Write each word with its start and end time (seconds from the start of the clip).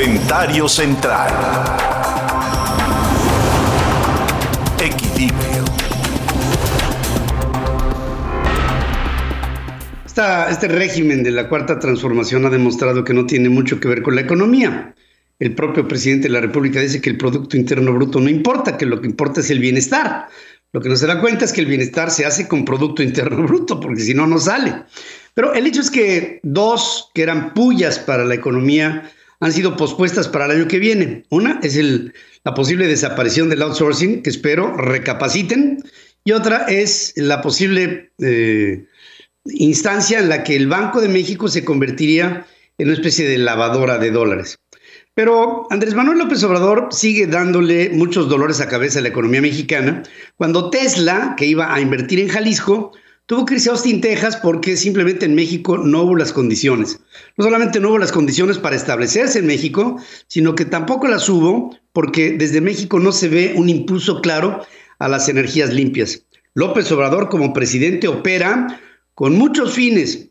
Comentario 0.00 0.66
central. 0.66 1.30
Equilibrio. 4.82 5.64
este 10.48 10.68
régimen 10.68 11.22
de 11.22 11.30
la 11.30 11.50
cuarta 11.50 11.78
transformación 11.78 12.46
ha 12.46 12.48
demostrado 12.48 13.04
que 13.04 13.12
no 13.12 13.26
tiene 13.26 13.50
mucho 13.50 13.78
que 13.78 13.88
ver 13.88 14.00
con 14.00 14.14
la 14.14 14.22
economía. 14.22 14.94
El 15.38 15.54
propio 15.54 15.86
presidente 15.86 16.28
de 16.28 16.32
la 16.32 16.40
República 16.40 16.80
dice 16.80 17.02
que 17.02 17.10
el 17.10 17.18
Producto 17.18 17.58
Interno 17.58 17.92
Bruto 17.92 18.20
no 18.20 18.30
importa, 18.30 18.78
que 18.78 18.86
lo 18.86 19.02
que 19.02 19.06
importa 19.06 19.40
es 19.40 19.50
el 19.50 19.58
bienestar. 19.58 20.28
Lo 20.72 20.80
que 20.80 20.88
no 20.88 20.96
se 20.96 21.08
da 21.08 21.20
cuenta 21.20 21.44
es 21.44 21.52
que 21.52 21.60
el 21.60 21.66
bienestar 21.66 22.10
se 22.10 22.24
hace 22.24 22.48
con 22.48 22.64
Producto 22.64 23.02
Interno 23.02 23.42
Bruto, 23.46 23.78
porque 23.78 24.00
si 24.00 24.14
no, 24.14 24.26
no 24.26 24.38
sale. 24.38 24.84
Pero 25.34 25.52
el 25.52 25.66
hecho 25.66 25.82
es 25.82 25.90
que 25.90 26.40
dos 26.42 27.10
que 27.12 27.22
eran 27.22 27.52
pullas 27.52 27.98
para 27.98 28.24
la 28.24 28.34
economía 28.34 29.10
han 29.40 29.52
sido 29.52 29.76
pospuestas 29.76 30.28
para 30.28 30.44
el 30.44 30.52
año 30.52 30.68
que 30.68 30.78
viene. 30.78 31.24
Una 31.30 31.60
es 31.62 31.78
la 32.44 32.54
posible 32.54 32.86
desaparición 32.86 33.48
del 33.48 33.62
outsourcing, 33.62 34.22
que 34.22 34.30
espero 34.30 34.76
recapaciten, 34.76 35.82
y 36.24 36.32
otra 36.32 36.66
es 36.68 37.14
la 37.16 37.40
posible 37.40 38.12
eh, 38.20 38.86
instancia 39.46 40.18
en 40.18 40.28
la 40.28 40.44
que 40.44 40.56
el 40.56 40.68
Banco 40.68 41.00
de 41.00 41.08
México 41.08 41.48
se 41.48 41.64
convertiría 41.64 42.46
en 42.76 42.88
una 42.88 42.94
especie 42.94 43.26
de 43.26 43.38
lavadora 43.38 43.98
de 43.98 44.10
dólares. 44.10 44.58
Pero 45.14 45.66
Andrés 45.70 45.94
Manuel 45.94 46.18
López 46.18 46.42
Obrador 46.44 46.88
sigue 46.90 47.26
dándole 47.26 47.90
muchos 47.90 48.28
dolores 48.28 48.60
a 48.60 48.68
cabeza 48.68 49.00
a 49.00 49.02
la 49.02 49.08
economía 49.08 49.42
mexicana, 49.42 50.02
cuando 50.36 50.70
Tesla, 50.70 51.34
que 51.36 51.46
iba 51.46 51.74
a 51.74 51.80
invertir 51.80 52.20
en 52.20 52.28
Jalisco, 52.28 52.92
tuvo 53.30 53.46
que 53.46 53.54
irse 53.54 53.68
a 53.68 53.74
Austin, 53.74 54.00
Texas, 54.00 54.36
porque 54.38 54.76
simplemente 54.76 55.24
en 55.24 55.36
México 55.36 55.78
no 55.78 56.02
hubo 56.02 56.16
las 56.16 56.32
condiciones. 56.32 56.98
No 57.36 57.44
solamente 57.44 57.78
no 57.78 57.90
hubo 57.90 57.98
las 57.98 58.10
condiciones 58.10 58.58
para 58.58 58.74
establecerse 58.74 59.38
en 59.38 59.46
México, 59.46 60.02
sino 60.26 60.56
que 60.56 60.64
tampoco 60.64 61.06
las 61.06 61.28
hubo 61.28 61.78
porque 61.92 62.32
desde 62.32 62.60
México 62.60 62.98
no 62.98 63.12
se 63.12 63.28
ve 63.28 63.54
un 63.56 63.68
impulso 63.68 64.20
claro 64.20 64.66
a 64.98 65.08
las 65.08 65.28
energías 65.28 65.72
limpias. 65.72 66.24
López 66.54 66.90
Obrador 66.90 67.28
como 67.28 67.52
presidente 67.52 68.08
opera 68.08 68.80
con 69.14 69.38
muchos 69.38 69.74
fines, 69.74 70.30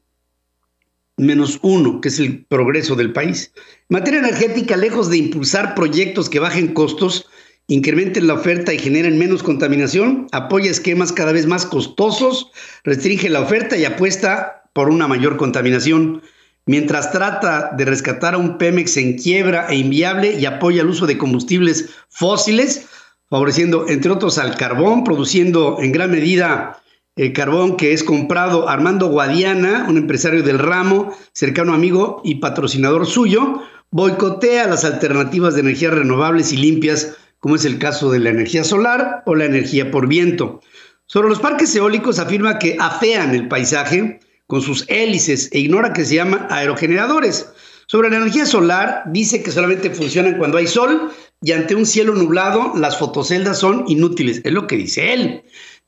menos 1.16 1.58
uno, 1.62 2.02
que 2.02 2.10
es 2.10 2.20
el 2.20 2.44
progreso 2.48 2.98
del 2.98 3.14
país. 3.14 3.54
En 3.56 3.98
materia 3.98 4.20
energética, 4.20 4.76
lejos 4.76 5.10
de 5.10 5.20
impulsar 5.20 5.74
proyectos 5.74 6.30
que 6.30 6.40
bajen 6.40 6.74
costos, 6.74 7.30
incrementen 7.70 8.28
la 8.28 8.34
oferta 8.34 8.74
y 8.74 8.80
generen 8.80 9.18
menos 9.18 9.44
contaminación, 9.44 10.28
apoya 10.32 10.72
esquemas 10.72 11.14
cada 11.14 11.32
vez 11.32 11.46
más 11.46 11.66
costosos, 11.66 12.52
restringe 12.84 13.30
la 13.30 13.42
oferta 13.42 13.78
y 13.78 13.86
apuesta 13.86 14.64
por 14.74 14.90
una 14.90 15.08
mayor 15.08 15.38
contaminación, 15.38 16.22
mientras 16.66 17.12
trata 17.12 17.72
de 17.78 17.86
rescatar 17.86 18.34
a 18.34 18.40
un 18.40 18.58
Pemex 18.58 18.98
en 18.98 19.18
quiebra 19.18 19.68
e 19.70 19.76
inviable 19.76 20.34
y 20.34 20.46
apoya 20.46 20.82
el 20.82 20.90
uso 20.90 21.06
de 21.06 21.20
combustibles 21.20 21.90
fósiles, 22.10 22.88
favoreciendo, 23.30 23.88
entre 23.88 24.12
otros, 24.12 24.40
al 24.40 24.58
carbón, 24.58 25.04
produciendo 25.04 25.78
en 25.80 25.92
gran 25.92 26.10
medida 26.10 26.82
el 27.16 27.34
carbón 27.34 27.78
que 27.78 27.94
es 27.94 28.04
comprado 28.04 28.68
Armando 28.68 29.10
Guadiana, 29.10 29.86
un 29.88 29.98
empresario 29.98 30.42
del 30.42 30.58
ramo, 30.58 31.16
cercano 31.34 31.74
amigo 31.74 32.22
y 32.24 32.36
patrocinador 32.36 33.06
suyo, 33.06 33.62
boicotea 33.92 34.68
las 34.68 34.86
alternativas 34.86 35.54
de 35.54 35.62
energías 35.62 35.94
renovables 35.94 36.52
y 36.52 36.58
limpias, 36.58 37.18
como 37.40 37.56
es 37.56 37.66
el 37.66 37.80
caso 37.80 38.12
de 38.12 38.20
la 38.20 38.30
energía 38.30 38.64
solar 38.64 39.24
o 39.26 39.36
la 39.36 39.46
energía 39.46 39.92
por 39.92 40.08
viento. 40.08 40.62
Sobre 41.06 41.30
los 41.30 41.40
parques 41.40 41.76
eólicos 41.76 42.20
afirma 42.20 42.60
que 42.60 42.78
afean 42.80 43.34
el 43.34 43.48
paisaje 43.48 44.20
con 44.48 44.62
sus 44.62 44.86
hélices 44.90 45.50
e 45.52 45.60
ignora 45.60 45.94
que 45.94 46.06
se 46.06 46.16
llaman 46.16 46.48
aerogeneradores. 46.50 47.50
Sobre 47.88 48.10
la 48.10 48.18
energía 48.18 48.46
solar 48.46 49.04
dice 49.08 49.42
que 49.42 49.52
solamente 49.52 49.90
funcionan 49.90 50.38
cuando 50.38 50.58
hay 50.58 50.68
sol 50.68 51.12
y 51.42 51.54
ante 51.54 51.76
un 51.76 51.86
cielo 51.86 52.14
nublado 52.14 52.74
las 52.76 52.98
fotoceldas 52.98 53.60
son 53.60 53.86
inútiles, 53.88 54.42
es 54.44 54.52
lo 54.52 54.68
que 54.68 54.76
dice 54.76 55.14
él. 55.14 55.44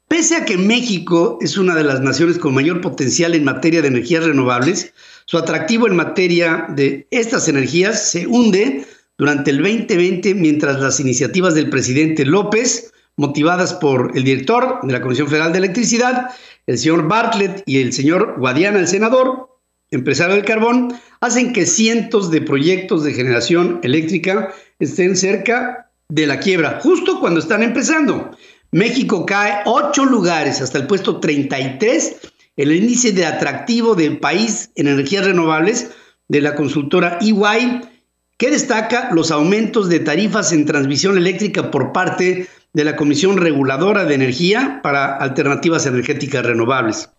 Pese 0.08 0.36
a 0.36 0.46
que 0.46 0.58
México 0.58 1.38
es 1.42 1.58
una 1.58 1.76
de 1.76 1.84
las 1.84 2.02
naciones 2.02 2.38
con 2.38 2.54
mayor 2.54 2.82
potencial 2.82 3.34
en 3.34 3.44
materia 3.44 3.82
de 3.82 3.88
energías 3.88 4.26
renovables, 4.26 4.94
su 5.26 5.38
atractivo 5.38 5.88
en 5.88 5.96
materia 5.96 6.66
de 6.70 7.08
estas 7.12 7.48
energías 7.48 8.10
se 8.12 8.28
hunde 8.28 8.86
durante 9.22 9.52
el 9.52 9.58
2020 9.58 10.34
mientras 10.34 10.80
las 10.80 11.00
iniciativas 11.00 11.54
del 11.54 11.70
presidente 11.70 12.26
López, 12.26 12.92
motivadas 13.18 13.72
por 13.76 14.18
el 14.18 14.24
director 14.24 14.80
de 14.82 14.94
la 14.94 15.00
Comisión 15.00 15.28
Federal 15.28 15.52
de 15.52 15.60
Electricidad, 15.60 16.32
el 16.66 16.80
señor 16.80 17.08
Bartlett 17.08 17.62
y 17.68 17.82
el 17.82 17.94
señor 17.94 18.40
Guadiana, 18.40 18.80
el 18.80 18.88
senador, 18.88 19.60
empresario 19.92 20.34
del 20.34 20.46
carbón, 20.46 21.00
hacen 21.20 21.54
que 21.54 21.68
cientos 21.68 22.32
de 22.32 22.42
proyectos 22.42 23.04
de 23.04 23.14
generación 23.14 23.80
eléctrica 23.84 24.56
estén 24.80 25.16
cerca 25.16 25.92
de 26.10 26.26
la 26.26 26.40
quiebra, 26.40 26.80
justo 26.82 27.20
cuando 27.20 27.42
están 27.42 27.62
empezando. 27.62 28.36
México 28.72 29.28
cae 29.28 29.62
ocho 29.66 30.04
lugares 30.04 30.62
hasta 30.62 30.80
el 30.80 30.88
puesto 30.88 31.20
33 31.20 32.16
en 32.58 32.70
el 32.72 32.76
índice 32.76 33.12
de 33.12 33.28
atractivo 33.28 33.94
del 33.94 34.18
país 34.18 34.72
en 34.74 34.88
energías 34.88 35.28
renovables 35.28 35.92
de 36.28 36.42
la 36.42 36.56
consultora 36.56 37.20
EY, 37.22 37.82
que 38.42 38.50
destaca 38.50 39.12
los 39.14 39.30
aumentos 39.30 39.88
de 39.88 40.00
tarifas 40.00 40.52
en 40.52 40.66
transmisión 40.66 41.16
eléctrica 41.16 41.70
por 41.70 41.92
parte 41.92 42.48
de 42.74 42.84
la 42.84 42.96
Comisión 42.96 43.38
Reguladora 43.38 44.06
de 44.06 44.16
Energía 44.16 44.80
para 44.82 45.16
Alternativas 45.16 45.86
Energéticas 45.86 46.44
Renovables. 46.44 47.12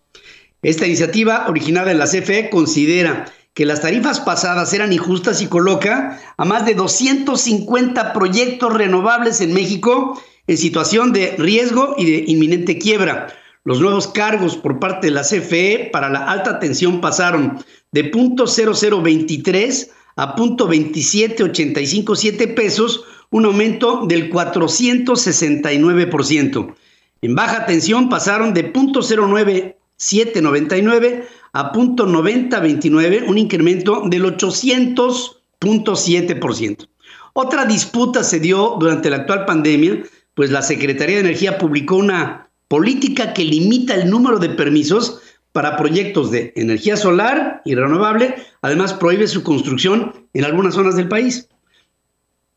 Esta 0.62 0.84
iniciativa, 0.84 1.46
originada 1.46 1.92
en 1.92 1.98
la 1.98 2.08
CFE, 2.08 2.50
considera 2.50 3.26
que 3.54 3.66
las 3.66 3.82
tarifas 3.82 4.18
pasadas 4.18 4.74
eran 4.74 4.92
injustas 4.92 5.40
y 5.42 5.46
coloca 5.46 6.18
a 6.36 6.44
más 6.44 6.66
de 6.66 6.74
250 6.74 8.12
proyectos 8.12 8.74
renovables 8.74 9.40
en 9.40 9.54
México 9.54 10.20
en 10.48 10.58
situación 10.58 11.12
de 11.12 11.36
riesgo 11.38 11.94
y 11.98 12.10
de 12.10 12.24
inminente 12.26 12.78
quiebra. 12.78 13.28
Los 13.62 13.80
nuevos 13.80 14.08
cargos 14.08 14.56
por 14.56 14.80
parte 14.80 15.06
de 15.06 15.12
la 15.12 15.22
CFE 15.22 15.90
para 15.92 16.10
la 16.10 16.24
alta 16.24 16.58
tensión 16.58 17.00
pasaron 17.00 17.64
de 17.92 18.02
punto 18.02 18.46
.0023 18.46 19.88
a 20.16 20.34
punto 20.34 20.68
.27857 20.68 22.54
pesos, 22.54 23.04
un 23.30 23.44
aumento 23.46 24.04
del 24.06 24.30
469%. 24.30 26.74
En 27.22 27.34
baja 27.34 27.66
tensión 27.66 28.08
pasaron 28.08 28.54
de 28.54 28.64
punto 28.64 29.00
.09799 29.00 31.24
a 31.54 31.70
punto 31.72 32.06
.9029, 32.06 33.28
un 33.28 33.36
incremento 33.38 34.02
del 34.06 34.24
800.7%. 34.24 36.88
Otra 37.34 37.64
disputa 37.64 38.22
se 38.24 38.40
dio 38.40 38.76
durante 38.78 39.08
la 39.08 39.16
actual 39.18 39.46
pandemia 39.46 40.02
pues 40.34 40.50
la 40.50 40.62
Secretaría 40.62 41.16
de 41.16 41.22
Energía 41.22 41.58
publicó 41.58 41.96
una 41.96 42.48
política 42.68 43.34
que 43.34 43.44
limita 43.44 43.94
el 43.94 44.08
número 44.08 44.38
de 44.38 44.50
permisos 44.50 45.20
para 45.52 45.76
proyectos 45.76 46.30
de 46.30 46.52
energía 46.56 46.96
solar 46.96 47.62
y 47.64 47.74
renovable, 47.74 48.34
además 48.62 48.94
prohíbe 48.94 49.28
su 49.28 49.42
construcción 49.42 50.26
en 50.32 50.44
algunas 50.44 50.74
zonas 50.74 50.96
del 50.96 51.08
país. 51.08 51.48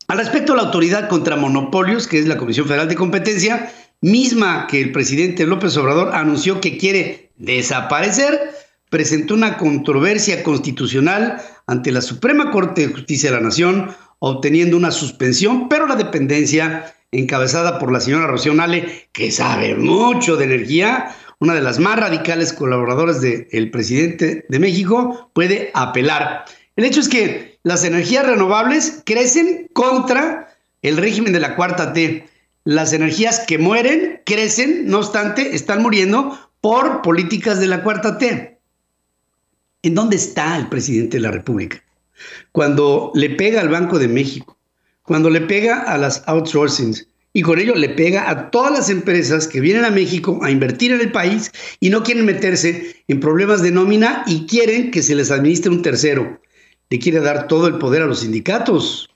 Al 0.08 0.18
respecto, 0.18 0.54
la 0.54 0.62
Autoridad 0.62 1.08
contra 1.08 1.36
Monopolios, 1.36 2.06
que 2.06 2.18
es 2.18 2.26
la 2.26 2.38
Comisión 2.38 2.66
Federal 2.66 2.88
de 2.88 2.94
Competencia, 2.94 3.72
misma 4.00 4.66
que 4.68 4.80
el 4.80 4.92
presidente 4.92 5.46
López 5.46 5.76
Obrador 5.76 6.14
anunció 6.14 6.60
que 6.60 6.78
quiere 6.78 7.32
desaparecer, 7.36 8.52
presentó 8.88 9.34
una 9.34 9.58
controversia 9.58 10.42
constitucional 10.42 11.42
ante 11.66 11.90
la 11.90 12.00
Suprema 12.00 12.50
Corte 12.50 12.86
de 12.86 12.94
Justicia 12.94 13.30
de 13.30 13.36
la 13.36 13.42
Nación, 13.42 13.90
obteniendo 14.20 14.76
una 14.76 14.92
suspensión, 14.92 15.68
pero 15.68 15.86
la 15.86 15.96
dependencia 15.96 16.94
encabezada 17.10 17.78
por 17.78 17.92
la 17.92 18.00
señora 18.00 18.26
Rocío 18.26 18.54
Nale, 18.54 19.08
que 19.12 19.30
sabe 19.30 19.74
mucho 19.74 20.36
de 20.36 20.44
energía, 20.44 21.14
una 21.38 21.54
de 21.54 21.60
las 21.60 21.78
más 21.78 21.98
radicales 21.98 22.52
colaboradoras 22.52 23.20
del 23.20 23.70
presidente 23.70 24.46
de 24.48 24.58
México, 24.58 25.30
puede 25.34 25.70
apelar. 25.74 26.44
El 26.76 26.84
hecho 26.84 27.00
es 27.00 27.08
que 27.08 27.58
las 27.62 27.84
energías 27.84 28.26
renovables 28.26 29.02
crecen 29.04 29.68
contra 29.72 30.54
el 30.82 30.96
régimen 30.96 31.32
de 31.32 31.40
la 31.40 31.56
cuarta 31.56 31.92
T. 31.92 32.28
Las 32.64 32.92
energías 32.92 33.40
que 33.40 33.58
mueren 33.58 34.22
crecen, 34.24 34.86
no 34.86 34.98
obstante, 34.98 35.54
están 35.54 35.82
muriendo 35.82 36.38
por 36.60 37.02
políticas 37.02 37.60
de 37.60 37.66
la 37.66 37.82
cuarta 37.82 38.18
T. 38.18 38.58
¿En 39.82 39.94
dónde 39.94 40.16
está 40.16 40.56
el 40.56 40.68
presidente 40.68 41.18
de 41.18 41.22
la 41.22 41.30
República? 41.30 41.82
Cuando 42.52 43.12
le 43.14 43.30
pega 43.30 43.60
al 43.60 43.68
Banco 43.68 43.98
de 43.98 44.08
México, 44.08 44.56
cuando 45.02 45.30
le 45.30 45.42
pega 45.42 45.82
a 45.82 45.98
las 45.98 46.22
outsourcings 46.26 47.06
y 47.36 47.42
con 47.42 47.58
ello 47.58 47.74
le 47.74 47.90
pega 47.90 48.30
a 48.30 48.50
todas 48.50 48.72
las 48.72 48.88
empresas 48.88 49.46
que 49.46 49.60
vienen 49.60 49.84
a 49.84 49.90
México 49.90 50.38
a 50.40 50.50
invertir 50.50 50.92
en 50.92 51.02
el 51.02 51.12
país 51.12 51.52
y 51.80 51.90
no 51.90 52.02
quieren 52.02 52.24
meterse 52.24 53.04
en 53.08 53.20
problemas 53.20 53.60
de 53.60 53.72
nómina 53.72 54.24
y 54.26 54.46
quieren 54.46 54.90
que 54.90 55.02
se 55.02 55.14
les 55.14 55.30
administre 55.30 55.70
un 55.70 55.82
tercero. 55.82 56.40
Le 56.88 56.98
quiere 56.98 57.20
dar 57.20 57.46
todo 57.46 57.66
el 57.66 57.76
poder 57.76 58.00
a 58.00 58.06
los 58.06 58.20
sindicatos. 58.20 59.10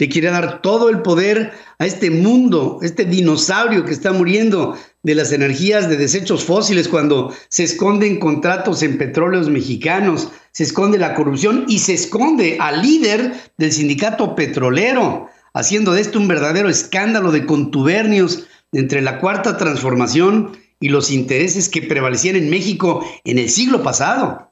le 0.00 0.08
quiere 0.08 0.30
dar 0.30 0.60
todo 0.60 0.88
el 0.88 1.02
poder 1.02 1.52
a 1.78 1.86
este 1.86 2.10
mundo, 2.10 2.80
este 2.82 3.04
dinosaurio 3.04 3.84
que 3.84 3.92
está 3.92 4.12
muriendo 4.12 4.76
de 5.04 5.14
las 5.14 5.30
energías 5.30 5.88
de 5.88 5.98
desechos 5.98 6.42
fósiles 6.42 6.88
cuando 6.88 7.32
se 7.48 7.62
esconden 7.62 8.18
contratos 8.18 8.82
en 8.82 8.98
petróleos 8.98 9.48
mexicanos, 9.48 10.32
se 10.50 10.64
esconde 10.64 10.98
la 10.98 11.14
corrupción 11.14 11.66
y 11.68 11.78
se 11.78 11.94
esconde 11.94 12.56
al 12.58 12.82
líder 12.82 13.34
del 13.56 13.70
sindicato 13.70 14.34
petrolero, 14.34 15.28
haciendo 15.52 15.92
de 15.92 16.00
esto 16.00 16.18
un 16.18 16.28
verdadero 16.28 16.68
escándalo 16.68 17.32
de 17.32 17.46
contubernios 17.46 18.46
entre 18.72 19.02
la 19.02 19.18
cuarta 19.18 19.56
transformación 19.56 20.56
y 20.78 20.88
los 20.88 21.10
intereses 21.10 21.68
que 21.68 21.82
prevalecían 21.82 22.36
en 22.36 22.50
México 22.50 23.04
en 23.24 23.38
el 23.38 23.50
siglo 23.50 23.82
pasado. 23.82 24.50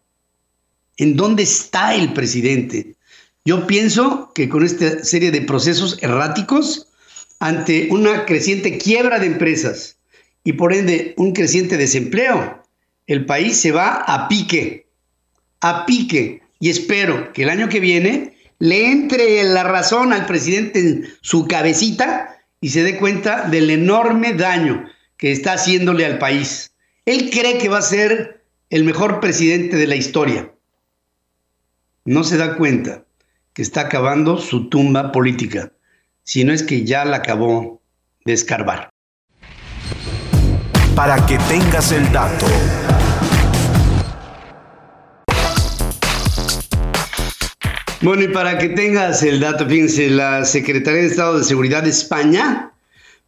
¿En 0.96 1.16
dónde 1.16 1.44
está 1.44 1.94
el 1.94 2.12
presidente? 2.12 2.96
Yo 3.44 3.66
pienso 3.66 4.32
que 4.34 4.48
con 4.48 4.64
esta 4.64 5.04
serie 5.04 5.30
de 5.30 5.40
procesos 5.40 5.96
erráticos, 6.02 6.88
ante 7.40 7.88
una 7.90 8.26
creciente 8.26 8.78
quiebra 8.78 9.18
de 9.20 9.26
empresas 9.26 9.96
y 10.44 10.54
por 10.54 10.74
ende 10.74 11.14
un 11.16 11.32
creciente 11.32 11.76
desempleo, 11.76 12.62
el 13.06 13.24
país 13.24 13.56
se 13.56 13.72
va 13.72 13.94
a 13.94 14.28
pique, 14.28 14.86
a 15.60 15.86
pique. 15.86 16.42
Y 16.60 16.68
espero 16.68 17.32
que 17.32 17.44
el 17.44 17.50
año 17.50 17.68
que 17.68 17.80
viene 17.80 18.36
le 18.58 18.90
entre 18.90 19.42
la 19.44 19.62
razón 19.62 20.12
al 20.12 20.26
presidente 20.26 20.80
en 20.80 21.08
su 21.20 21.46
cabecita 21.46 22.38
y 22.60 22.70
se 22.70 22.82
dé 22.82 22.96
cuenta 22.96 23.48
del 23.48 23.70
enorme 23.70 24.34
daño 24.34 24.84
que 25.16 25.32
está 25.32 25.54
haciéndole 25.54 26.04
al 26.04 26.18
país. 26.18 26.72
Él 27.04 27.30
cree 27.30 27.58
que 27.58 27.68
va 27.68 27.78
a 27.78 27.82
ser 27.82 28.44
el 28.70 28.84
mejor 28.84 29.20
presidente 29.20 29.76
de 29.76 29.86
la 29.86 29.96
historia. 29.96 30.52
No 32.04 32.24
se 32.24 32.36
da 32.36 32.56
cuenta 32.56 33.04
que 33.52 33.62
está 33.62 33.82
acabando 33.82 34.38
su 34.38 34.68
tumba 34.68 35.12
política, 35.12 35.72
si 36.22 36.44
no 36.44 36.52
es 36.52 36.62
que 36.62 36.84
ya 36.84 37.04
la 37.04 37.18
acabó 37.18 37.80
de 38.24 38.32
escarbar. 38.32 38.90
Para 40.94 41.24
que 41.26 41.38
tengas 41.48 41.92
el 41.92 42.10
dato. 42.12 42.46
Bueno, 48.00 48.22
y 48.22 48.28
para 48.28 48.58
que 48.58 48.68
tengas 48.68 49.24
el 49.24 49.40
dato, 49.40 49.66
fíjense, 49.66 50.08
la 50.08 50.44
Secretaría 50.44 51.00
de 51.00 51.08
Estado 51.08 51.38
de 51.38 51.44
Seguridad 51.44 51.82
de 51.82 51.90
España 51.90 52.70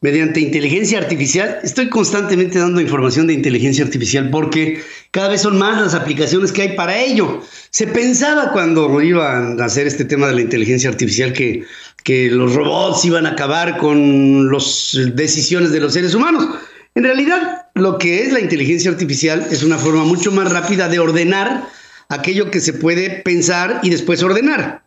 mediante 0.01 0.39
inteligencia 0.41 0.99
artificial. 0.99 1.59
Estoy 1.65 1.89
constantemente 1.89 2.59
dando 2.59 2.81
información 2.81 3.27
de 3.27 3.35
inteligencia 3.35 3.85
artificial 3.85 4.31
porque 4.31 4.81
cada 5.11 5.29
vez 5.29 5.43
son 5.43 5.59
más 5.59 5.83
las 5.83 5.95
aplicaciones 5.95 6.53
que 6.53 6.63
hay 6.63 6.77
para 6.77 6.99
ello. 6.99 7.43
Se 7.71 7.89
pensaba 7.89 8.53
cuando 8.53 9.03
iban 9.03 9.61
a 9.61 9.65
hacer 9.65 9.89
este 9.89 10.05
tema 10.05 10.29
de 10.29 10.35
la 10.35 10.41
inteligencia 10.41 10.89
artificial 10.89 11.33
que, 11.33 11.65
que 12.05 12.31
los 12.31 12.55
robots 12.55 13.05
iban 13.05 13.27
a 13.27 13.31
acabar 13.31 13.77
con 13.77 14.51
las 14.53 14.97
decisiones 15.15 15.73
de 15.73 15.81
los 15.81 15.95
seres 15.95 16.15
humanos. 16.15 16.47
En 16.95 17.03
realidad, 17.03 17.67
lo 17.75 17.99
que 17.99 18.23
es 18.23 18.33
la 18.33 18.41
inteligencia 18.41 18.91
artificial 18.91 19.47
es 19.51 19.65
una 19.65 19.79
forma 19.79 20.05
mucho 20.05 20.31
más 20.31 20.51
rápida 20.53 20.89
de 20.89 21.01
ordenar 21.01 21.67
aquello 22.11 22.51
que 22.51 22.61
se 22.61 22.75
puede 22.75 23.23
pensar 23.23 23.81
y 23.83 23.89
después 23.89 24.23
ordenar. 24.23 24.85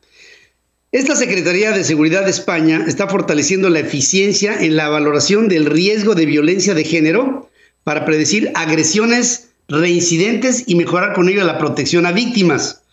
Esta 0.92 1.16
Secretaría 1.16 1.72
de 1.72 1.84
Seguridad 1.84 2.26
de 2.26 2.30
España 2.30 2.84
está 2.86 3.08
fortaleciendo 3.08 3.70
la 3.70 3.80
eficiencia 3.80 4.54
en 4.62 4.76
la 4.76 4.90
valoración 4.90 5.48
del 5.48 5.66
riesgo 5.66 6.14
de 6.14 6.28
violencia 6.28 6.76
de 6.76 6.84
género 6.84 7.50
para 7.84 8.06
predecir 8.06 8.52
agresiones 8.54 9.50
reincidentes 9.68 10.66
y 10.68 10.76
mejorar 10.76 11.14
con 11.14 11.30
ello 11.30 11.44
la 11.46 11.58
protección 11.58 12.06
a 12.06 12.12
víctimas. 12.12 12.84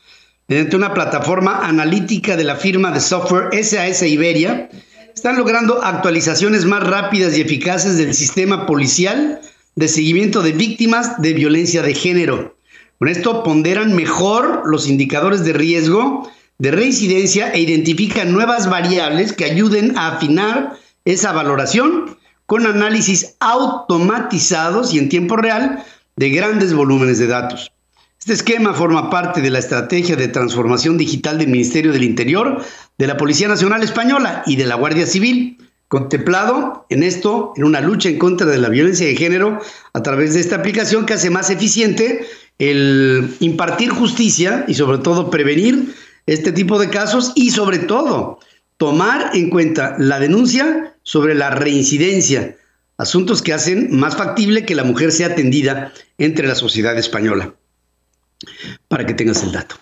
Mediante 0.48 0.76
una 0.76 0.94
plataforma 0.94 1.66
analítica 1.66 2.36
de 2.36 2.44
la 2.44 2.56
firma 2.56 2.90
de 2.90 3.00
software 3.00 3.50
SAS 3.62 4.02
Iberia, 4.02 4.70
están 5.14 5.36
logrando 5.36 5.84
actualizaciones 5.84 6.64
más 6.64 6.82
rápidas 6.84 7.36
y 7.36 7.42
eficaces 7.42 7.98
del 7.98 8.14
sistema 8.14 8.64
policial 8.64 9.40
de 9.74 9.88
seguimiento 9.88 10.40
de 10.40 10.52
víctimas 10.52 11.20
de 11.20 11.34
violencia 11.34 11.82
de 11.82 11.94
género. 11.94 12.56
Con 13.00 13.08
esto 13.08 13.42
ponderan 13.42 13.96
mejor 13.96 14.64
los 14.66 14.86
indicadores 14.86 15.42
de 15.42 15.54
riesgo 15.54 16.30
de 16.58 16.70
reincidencia 16.70 17.50
e 17.50 17.60
identifica 17.60 18.26
nuevas 18.26 18.68
variables 18.68 19.32
que 19.32 19.46
ayuden 19.46 19.96
a 19.96 20.08
afinar 20.08 20.76
esa 21.06 21.32
valoración 21.32 22.18
con 22.44 22.66
análisis 22.66 23.36
automatizados 23.40 24.92
y 24.92 24.98
en 24.98 25.08
tiempo 25.08 25.38
real 25.38 25.82
de 26.16 26.28
grandes 26.28 26.74
volúmenes 26.74 27.18
de 27.18 27.28
datos. 27.28 27.72
Este 28.18 28.34
esquema 28.34 28.74
forma 28.74 29.08
parte 29.08 29.40
de 29.40 29.48
la 29.48 29.60
estrategia 29.60 30.14
de 30.14 30.28
transformación 30.28 30.98
digital 30.98 31.38
del 31.38 31.48
Ministerio 31.48 31.92
del 31.92 32.04
Interior, 32.04 32.62
de 32.98 33.06
la 33.06 33.16
Policía 33.16 33.48
Nacional 33.48 33.82
Española 33.82 34.42
y 34.44 34.56
de 34.56 34.66
la 34.66 34.74
Guardia 34.74 35.06
Civil, 35.06 35.56
contemplado 35.88 36.84
en 36.90 37.02
esto, 37.02 37.54
en 37.56 37.64
una 37.64 37.80
lucha 37.80 38.10
en 38.10 38.18
contra 38.18 38.46
de 38.46 38.58
la 38.58 38.68
violencia 38.68 39.06
de 39.06 39.16
género 39.16 39.58
a 39.94 40.02
través 40.02 40.34
de 40.34 40.40
esta 40.40 40.56
aplicación 40.56 41.06
que 41.06 41.14
hace 41.14 41.30
más 41.30 41.48
eficiente 41.48 42.26
el 42.60 43.34
impartir 43.40 43.90
justicia 43.90 44.64
y 44.68 44.74
sobre 44.74 44.98
todo 44.98 45.30
prevenir 45.30 45.94
este 46.26 46.52
tipo 46.52 46.78
de 46.78 46.90
casos 46.90 47.32
y 47.34 47.50
sobre 47.50 47.78
todo 47.78 48.38
tomar 48.76 49.30
en 49.34 49.50
cuenta 49.50 49.96
la 49.98 50.20
denuncia 50.20 50.94
sobre 51.02 51.34
la 51.34 51.50
reincidencia, 51.50 52.56
asuntos 52.98 53.42
que 53.42 53.54
hacen 53.54 53.88
más 53.98 54.14
factible 54.16 54.64
que 54.64 54.74
la 54.74 54.84
mujer 54.84 55.10
sea 55.10 55.28
atendida 55.28 55.92
entre 56.18 56.46
la 56.46 56.54
sociedad 56.54 56.96
española. 56.96 57.54
Para 58.88 59.06
que 59.06 59.14
tengas 59.14 59.42
el 59.42 59.52
dato. 59.52 59.76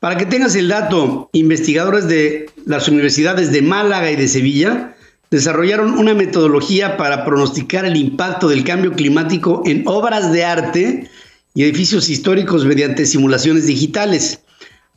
Para 0.00 0.16
que 0.16 0.24
tengas 0.24 0.54
el 0.54 0.68
dato, 0.68 1.28
investigadores 1.32 2.08
de 2.08 2.48
las 2.64 2.88
universidades 2.88 3.52
de 3.52 3.60
Málaga 3.60 4.10
y 4.10 4.16
de 4.16 4.28
Sevilla 4.28 4.96
desarrollaron 5.30 5.98
una 5.98 6.14
metodología 6.14 6.96
para 6.96 7.24
pronosticar 7.26 7.84
el 7.84 7.96
impacto 7.96 8.48
del 8.48 8.64
cambio 8.64 8.92
climático 8.92 9.62
en 9.66 9.82
obras 9.86 10.32
de 10.32 10.44
arte 10.44 11.10
y 11.54 11.64
edificios 11.64 12.08
históricos 12.08 12.64
mediante 12.64 13.06
simulaciones 13.06 13.66
digitales 13.66 14.40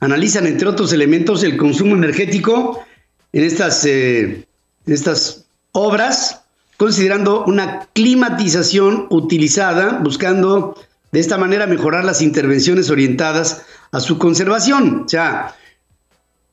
analizan, 0.04 0.48
entre 0.48 0.68
otros 0.68 0.94
elementos, 0.94 1.44
el 1.44 1.58
consumo 1.58 1.96
energético 1.96 2.84
en 3.32 3.44
estas, 3.44 3.86
eh, 3.86 4.46
estas 4.86 5.46
obras, 5.72 6.42
considerando 6.78 7.46
una 7.46 7.88
climatización 7.94 9.08
utilizada, 9.10 10.00
buscando 10.04 10.76
de 11.12 11.20
esta 11.20 11.38
manera 11.38 11.68
mejorar 11.68 12.04
las 12.04 12.22
intervenciones 12.22 12.90
orientadas 12.90 13.64
a 13.92 14.00
su 14.00 14.18
conservación. 14.18 15.04
O 15.06 15.10
sea, 15.10 15.56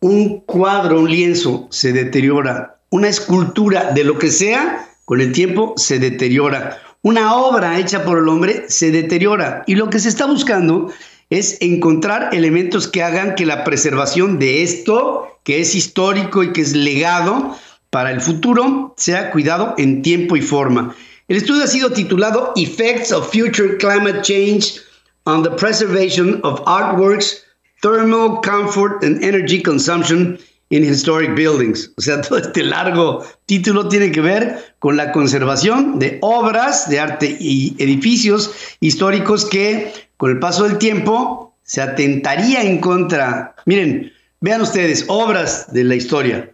un 0.00 0.41
cuadro, 0.41 1.00
un 1.00 1.11
lienzo 1.11 1.67
se 1.70 1.93
deteriora, 1.93 2.79
una 2.91 3.08
escultura 3.08 3.93
de 3.93 4.05
lo 4.05 4.19
que 4.19 4.31
sea, 4.31 4.88
con 5.05 5.20
el 5.20 5.32
tiempo 5.32 5.75
se 5.76 5.99
deteriora. 5.99 6.79
Una 7.02 7.35
obra 7.35 7.79
hecha 7.79 8.05
por 8.05 8.19
el 8.19 8.29
hombre 8.29 8.67
se 8.69 8.91
deteriora. 8.91 9.64
Y 9.67 9.75
lo 9.75 9.88
que 9.88 9.99
se 9.99 10.11
está 10.11 10.26
buscando 10.26 10.93
es 11.31 11.56
encontrar 11.61 12.35
elementos 12.35 12.89
que 12.89 13.03
hagan 13.03 13.34
que 13.36 13.46
la 13.46 13.65
preservación 13.65 14.39
de 14.39 14.63
esto, 14.63 15.39
que 15.43 15.60
es 15.60 15.74
histórico 15.74 16.43
y 16.43 16.53
que 16.53 16.60
es 16.60 16.74
legado 16.74 17.56
para 17.89 18.10
el 18.10 18.20
futuro, 18.20 18.94
sea 18.98 19.31
cuidado 19.31 19.74
en 19.79 20.03
tiempo 20.03 20.36
y 20.36 20.43
forma. 20.43 20.94
El 21.29 21.39
estudio 21.39 21.65
ha 21.65 21.69
sido 21.69 21.91
titulado 21.91 22.53
Effects 22.56 23.13
of 23.13 23.32
Future 23.32 23.79
Climate 23.79 24.20
Change 24.20 24.81
on 25.24 25.43
the 25.43 25.51
Preservation 25.51 26.41
of 26.43 26.60
Artworks, 26.67 27.44
Thermal 27.81 28.41
Comfort 28.43 29.03
and 29.03 29.24
Energy 29.24 29.63
Consumption 29.63 30.39
in 30.70 30.84
Historic 30.84 31.34
Buildings. 31.34 31.93
O 31.96 32.00
sea, 32.00 32.20
todo 32.22 32.39
este 32.39 32.62
largo 32.65 33.24
título 33.46 33.89
tiene 33.89 34.10
que 34.10 34.20
ver 34.20 34.74
con 34.79 34.96
la 34.96 35.12
conservación 35.12 35.98
de 35.98 36.19
obras 36.22 36.89
de 36.89 36.98
arte 36.98 37.36
y 37.39 37.77
edificios 37.79 38.53
históricos 38.81 39.44
que 39.44 39.93
con 40.17 40.31
el 40.31 40.39
paso 40.39 40.65
del 40.65 40.79
tiempo 40.79 41.55
se 41.62 41.82
atentaría 41.82 42.62
en 42.62 42.79
contra. 42.79 43.55
Miren, 43.67 44.12
vean 44.41 44.62
ustedes, 44.62 45.05
obras 45.08 45.72
de 45.72 45.84
la 45.84 45.94
historia. 45.94 46.50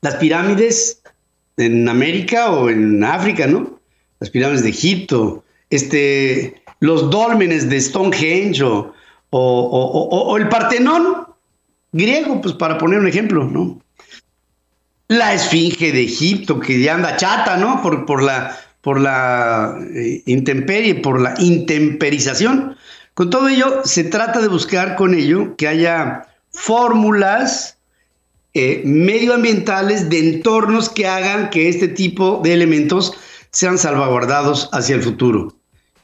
Las 0.00 0.16
pirámides 0.16 1.02
en 1.56 1.88
América 1.88 2.50
o 2.50 2.68
en 2.68 3.02
África, 3.04 3.46
¿no? 3.46 3.78
Las 4.20 4.30
pirámides 4.30 4.62
de 4.62 4.70
Egipto, 4.70 5.44
este, 5.70 6.62
los 6.80 7.10
dólmenes 7.10 7.68
de 7.68 7.80
Stonehenge 7.80 8.62
o, 8.62 8.92
o, 9.30 10.36
el 10.36 10.48
Partenón 10.48 11.26
griego, 11.92 12.40
pues 12.40 12.54
para 12.54 12.78
poner 12.78 12.98
un 12.98 13.06
ejemplo, 13.06 13.44
¿no? 13.44 13.80
La 15.08 15.34
esfinge 15.34 15.92
de 15.92 16.02
Egipto, 16.02 16.58
que 16.58 16.80
ya 16.80 16.94
anda 16.94 17.16
chata, 17.16 17.56
¿no? 17.56 17.82
Por, 17.82 18.06
por 18.06 18.22
la 18.22 18.58
por 18.82 19.00
la 19.00 19.78
eh, 19.94 20.22
intemperie, 20.26 20.96
por 20.96 21.20
la 21.20 21.34
intemperización. 21.38 22.76
Con 23.14 23.30
todo 23.30 23.48
ello, 23.48 23.82
se 23.84 24.04
trata 24.04 24.40
de 24.40 24.48
buscar 24.48 24.96
con 24.96 25.14
ello 25.14 25.56
que 25.56 25.68
haya 25.68 26.26
fórmulas 26.50 27.78
eh, 28.54 28.82
medioambientales 28.84 30.10
de 30.10 30.18
entornos 30.18 30.90
que 30.90 31.06
hagan 31.06 31.48
que 31.48 31.68
este 31.68 31.88
tipo 31.88 32.40
de 32.42 32.52
elementos 32.52 33.14
sean 33.50 33.78
salvaguardados 33.78 34.68
hacia 34.72 34.96
el 34.96 35.02
futuro. 35.02 35.54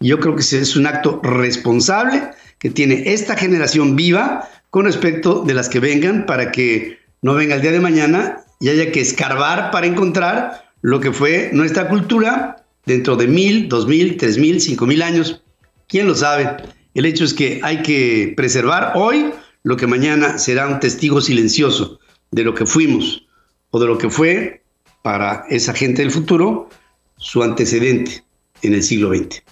Yo 0.01 0.21
creo 0.21 0.37
que 0.37 0.43
es 0.43 0.77
un 0.77 0.87
acto 0.87 1.21
responsable 1.23 2.31
que 2.59 2.71
tiene 2.71 3.13
esta 3.13 3.37
generación 3.37 3.97
viva 3.97 4.49
con 4.71 4.85
respecto 4.85 5.43
de 5.43 5.55
las 5.55 5.69
que 5.69 5.81
vengan 5.81 6.27
para 6.27 6.53
que 6.53 6.99
no 7.23 7.35
venga 7.35 7.55
el 7.55 7.63
día 7.63 7.73
de 7.73 7.81
mañana 7.81 8.45
y 8.61 8.69
haya 8.69 8.93
que 8.93 9.01
escarbar 9.01 9.71
para 9.71 9.87
encontrar 9.87 10.71
lo 10.83 11.01
que 11.01 11.13
fue 11.13 11.51
nuestra 11.53 11.89
cultura 11.89 12.65
dentro 12.87 13.17
de 13.17 13.27
mil, 13.27 13.69
dos 13.69 13.87
mil, 13.87 14.17
tres 14.17 14.39
mil, 14.39 14.61
cinco 14.61 14.87
mil 14.87 15.03
años. 15.03 15.43
¿Quién 15.89 16.07
lo 16.07 16.15
sabe? 16.15 16.57
El 16.95 17.07
hecho 17.07 17.25
es 17.25 17.35
que 17.35 17.61
hay 17.63 17.83
que 17.83 18.35
preservar 18.37 18.93
hoy 18.95 19.31
lo 19.63 19.77
que 19.77 19.87
mañana 19.87 20.39
será 20.39 20.67
un 20.67 20.81
testigo 20.81 21.21
silencioso 21.21 21.99
de 22.31 22.45
lo 22.45 22.55
que 22.55 22.67
fuimos 22.67 23.27
o 23.71 23.81
de 23.81 23.87
lo 23.87 23.99
que 23.99 24.11
fue 24.11 24.63
para 25.03 25.45
esa 25.49 25.75
gente 25.75 26.03
del 26.03 26.11
futuro 26.11 26.69
su 27.17 27.43
antecedente 27.43 28.25
en 28.63 28.75
el 28.75 28.83
siglo 28.83 29.15
XX 29.15 29.43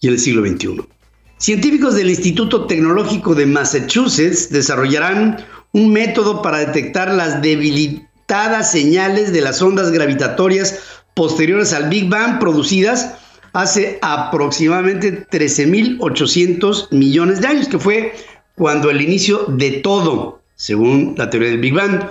y 0.00 0.08
en 0.08 0.12
el 0.12 0.18
siglo 0.18 0.46
XXI. 0.46 0.97
Científicos 1.38 1.94
del 1.94 2.10
Instituto 2.10 2.66
Tecnológico 2.66 3.32
de 3.36 3.46
Massachusetts 3.46 4.50
desarrollarán 4.50 5.44
un 5.72 5.92
método 5.92 6.42
para 6.42 6.58
detectar 6.58 7.14
las 7.14 7.40
debilitadas 7.40 8.72
señales 8.72 9.32
de 9.32 9.40
las 9.40 9.62
ondas 9.62 9.92
gravitatorias 9.92 10.80
posteriores 11.14 11.72
al 11.72 11.88
Big 11.90 12.08
Bang 12.08 12.40
producidas 12.40 13.14
hace 13.52 14.00
aproximadamente 14.02 15.26
13.800 15.28 16.90
millones 16.90 17.40
de 17.40 17.46
años, 17.46 17.68
que 17.68 17.78
fue 17.78 18.14
cuando 18.56 18.90
el 18.90 19.00
inicio 19.00 19.44
de 19.46 19.70
todo, 19.70 20.42
según 20.56 21.14
la 21.16 21.30
teoría 21.30 21.50
del 21.50 21.60
Big 21.60 21.74
Bang. 21.74 22.02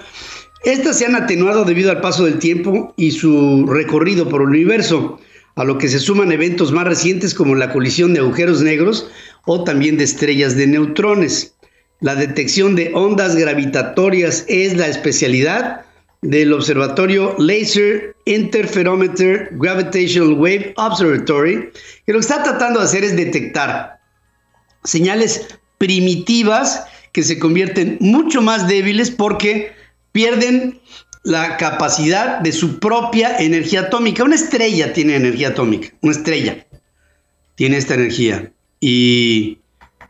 Estas 0.64 1.00
se 1.00 1.06
han 1.06 1.16
atenuado 1.16 1.66
debido 1.66 1.92
al 1.92 2.00
paso 2.00 2.24
del 2.24 2.40
tiempo 2.40 2.94
y 2.96 3.12
su 3.12 3.66
recorrido 3.68 4.30
por 4.30 4.42
el 4.42 4.48
universo, 4.48 5.20
a 5.58 5.64
lo 5.64 5.78
que 5.78 5.90
se 5.90 6.00
suman 6.00 6.32
eventos 6.32 6.72
más 6.72 6.86
recientes 6.86 7.34
como 7.34 7.56
la 7.56 7.74
colisión 7.74 8.14
de 8.14 8.20
agujeros 8.20 8.62
negros 8.62 9.10
o 9.46 9.64
también 9.64 9.98
de 9.98 10.04
estrellas 10.04 10.56
de 10.56 10.68
neutrones. 10.68 11.56
La 12.00 12.16
detección 12.16 12.76
de 12.76 12.92
ondas 12.94 13.36
gravitatorias 13.36 14.46
es 14.48 14.78
la 14.78 14.88
especialidad 14.88 15.82
del 16.22 16.54
Observatorio 16.54 17.36
Laser 17.40 18.16
Interferometer 18.26 19.50
Gravitational 19.54 20.34
Wave 20.34 20.74
Observatory, 20.78 21.70
que 22.06 22.14
lo 22.14 22.20
que 22.20 22.26
está 22.26 22.44
tratando 22.44 22.80
de 22.80 22.86
hacer 22.86 23.04
es 23.04 23.16
detectar 23.16 24.00
señales 24.84 25.48
primitivas 25.80 26.86
que 27.14 27.24
se 27.24 27.40
convierten 27.40 27.98
mucho 28.00 28.44
más 28.44 28.68
débiles 28.68 29.10
porque 29.10 29.72
pierden 30.12 30.80
la 31.24 31.58
capacidad 31.58 32.40
de 32.40 32.52
su 32.52 32.80
propia 32.80 33.38
energía 33.38 33.82
atómica. 33.82 34.24
Una 34.24 34.36
estrella 34.36 34.94
tiene 34.94 35.16
energía 35.16 35.50
atómica, 35.50 35.90
una 36.02 36.14
estrella 36.14 36.66
tiene 37.56 37.78
esta 37.78 37.96
energía 37.96 38.52
y 38.80 39.60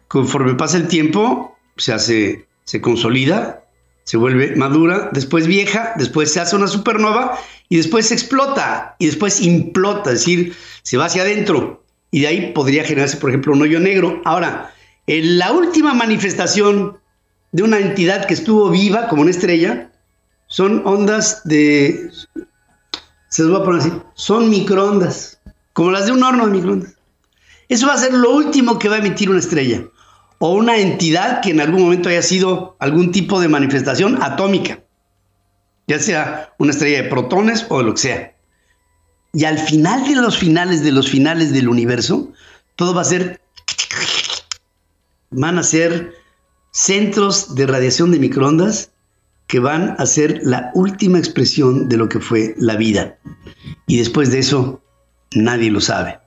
conforme 0.08 0.56
pasa 0.56 0.78
el 0.78 0.88
tiempo 0.88 1.58
se 1.78 1.94
hace, 1.94 2.48
se 2.66 2.82
consolida, 2.82 3.64
se 4.04 4.18
vuelve 4.18 4.56
madura, 4.56 5.10
después 5.12 5.48
vieja, 5.48 5.94
después 5.98 6.32
se 6.32 6.40
hace 6.40 6.56
una 6.56 6.68
supernova 6.68 7.38
y 7.70 7.78
después 7.78 8.08
se 8.08 8.14
explota 8.14 8.96
y 9.00 9.08
después 9.08 9.42
implota, 9.42 10.12
es 10.12 10.20
decir, 10.20 10.56
se 10.84 10.98
va 10.98 11.06
hacia 11.06 11.24
adentro 11.24 11.84
y 12.12 12.22
de 12.22 12.28
ahí 12.28 12.52
podría 12.54 12.84
generarse, 12.84 13.18
por 13.18 13.30
ejemplo, 13.30 13.54
un 13.54 13.62
hoyo 13.62 13.80
negro. 13.80 14.22
Ahora, 14.24 14.74
en 15.08 15.38
la 15.38 15.52
última 15.52 15.94
manifestación 15.94 16.98
de 17.52 17.64
una 17.64 17.80
entidad 17.80 18.26
que 18.26 18.34
estuvo 18.34 18.70
viva 18.70 19.08
como 19.08 19.22
una 19.24 19.32
estrella 19.32 19.92
son 20.58 20.82
ondas 20.88 21.44
de, 21.44 22.10
se 23.30 23.44
los 23.44 23.52
voy 23.52 23.62
a 23.62 23.64
poner 23.64 23.82
así, 23.82 23.94
son 24.16 24.50
microondas, 24.50 25.40
como 25.74 25.92
las 25.92 26.08
de 26.08 26.14
un 26.14 26.24
horno 26.24 26.48
de 26.48 26.52
microondas. 26.52 26.96
Eso 27.70 27.86
va 27.86 27.94
a 27.94 28.00
ser 28.00 28.12
lo 28.12 28.32
último 28.32 28.80
que 28.80 28.90
va 28.90 28.96
a 28.96 28.98
emitir 28.98 29.30
una 29.30 29.38
estrella 29.38 29.84
o 30.40 30.56
una 30.56 30.80
entidad 30.80 31.44
que 31.44 31.52
en 31.52 31.62
algún 31.62 31.84
momento 31.84 32.10
haya 32.10 32.24
sido 32.24 32.76
algún 32.80 33.12
tipo 33.12 33.40
de 33.40 33.50
manifestación 33.50 34.18
atómica, 34.24 34.80
ya 35.86 36.00
sea 36.00 36.52
una 36.58 36.72
estrella 36.72 37.04
de 37.04 37.10
protones 37.10 37.68
o 37.70 37.78
de 37.78 37.84
lo 37.84 37.94
que 37.94 38.02
sea. 38.02 38.36
Y 39.34 39.46
al 39.46 39.60
final 39.60 40.08
de 40.08 40.16
los 40.16 40.40
finales 40.40 40.84
de 40.84 40.92
los 40.92 41.08
finales 41.08 41.54
del 41.54 41.70
universo, 41.70 42.34
todo 42.76 42.96
va 42.96 43.02
a 43.02 43.06
ser, 43.06 43.40
van 45.30 45.60
a 45.60 45.64
ser 45.64 46.16
centros 46.72 47.54
de 47.54 47.68
radiación 47.68 48.10
de 48.10 48.18
microondas 48.18 48.90
que 49.48 49.60
van 49.60 49.96
a 49.98 50.06
ser 50.06 50.42
la 50.44 50.72
última 50.74 51.18
expresión 51.18 51.90
de 51.90 51.98
lo 51.98 52.10
que 52.10 52.20
fue 52.20 52.54
la 52.58 52.76
vida. 52.76 53.18
Y 53.88 53.98
después 53.98 54.32
de 54.32 54.40
eso, 54.40 54.82
nadie 55.34 55.72
lo 55.72 55.82
sabe. 55.82 56.20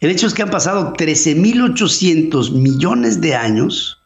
El 0.00 0.10
hecho 0.10 0.26
es 0.26 0.34
que 0.34 0.42
han 0.42 0.50
pasado 0.50 0.92
13.800 0.94 2.52
millones 2.52 3.20
de 3.20 3.34
años 3.34 4.00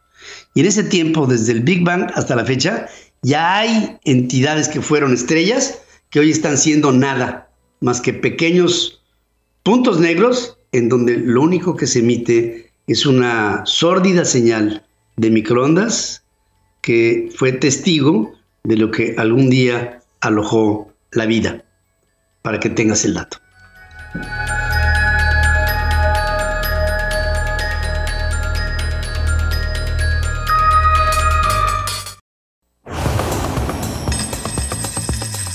y 0.54 0.60
en 0.60 0.66
ese 0.66 0.82
tiempo, 0.82 1.26
desde 1.26 1.52
el 1.52 1.60
Big 1.60 1.84
Bang 1.84 2.10
hasta 2.14 2.34
la 2.34 2.44
fecha, 2.44 2.88
ya 3.22 3.58
hay 3.58 3.96
entidades 4.04 4.68
que 4.68 4.80
fueron 4.80 5.12
estrellas 5.12 5.82
que 6.10 6.20
hoy 6.20 6.30
están 6.30 6.58
siendo 6.58 6.92
nada, 6.92 7.50
más 7.80 8.00
que 8.00 8.12
pequeños 8.12 9.00
puntos 9.62 10.00
negros 10.00 10.58
en 10.72 10.88
donde 10.88 11.16
lo 11.16 11.42
único 11.42 11.76
que 11.76 11.86
se 11.86 12.00
emite 12.00 12.72
es 12.86 13.06
una 13.06 13.62
sórdida 13.66 14.24
señal 14.24 14.84
de 15.16 15.30
microondas 15.30 16.24
que 16.80 17.30
fue 17.36 17.52
testigo 17.52 18.34
de 18.64 18.76
lo 18.76 18.90
que 18.90 19.14
algún 19.18 19.50
día 19.50 20.00
alojó 20.20 20.92
la 21.12 21.26
vida, 21.26 21.64
para 22.42 22.60
que 22.60 22.70
tengas 22.70 23.04
el 23.04 23.14
dato. 23.14 23.38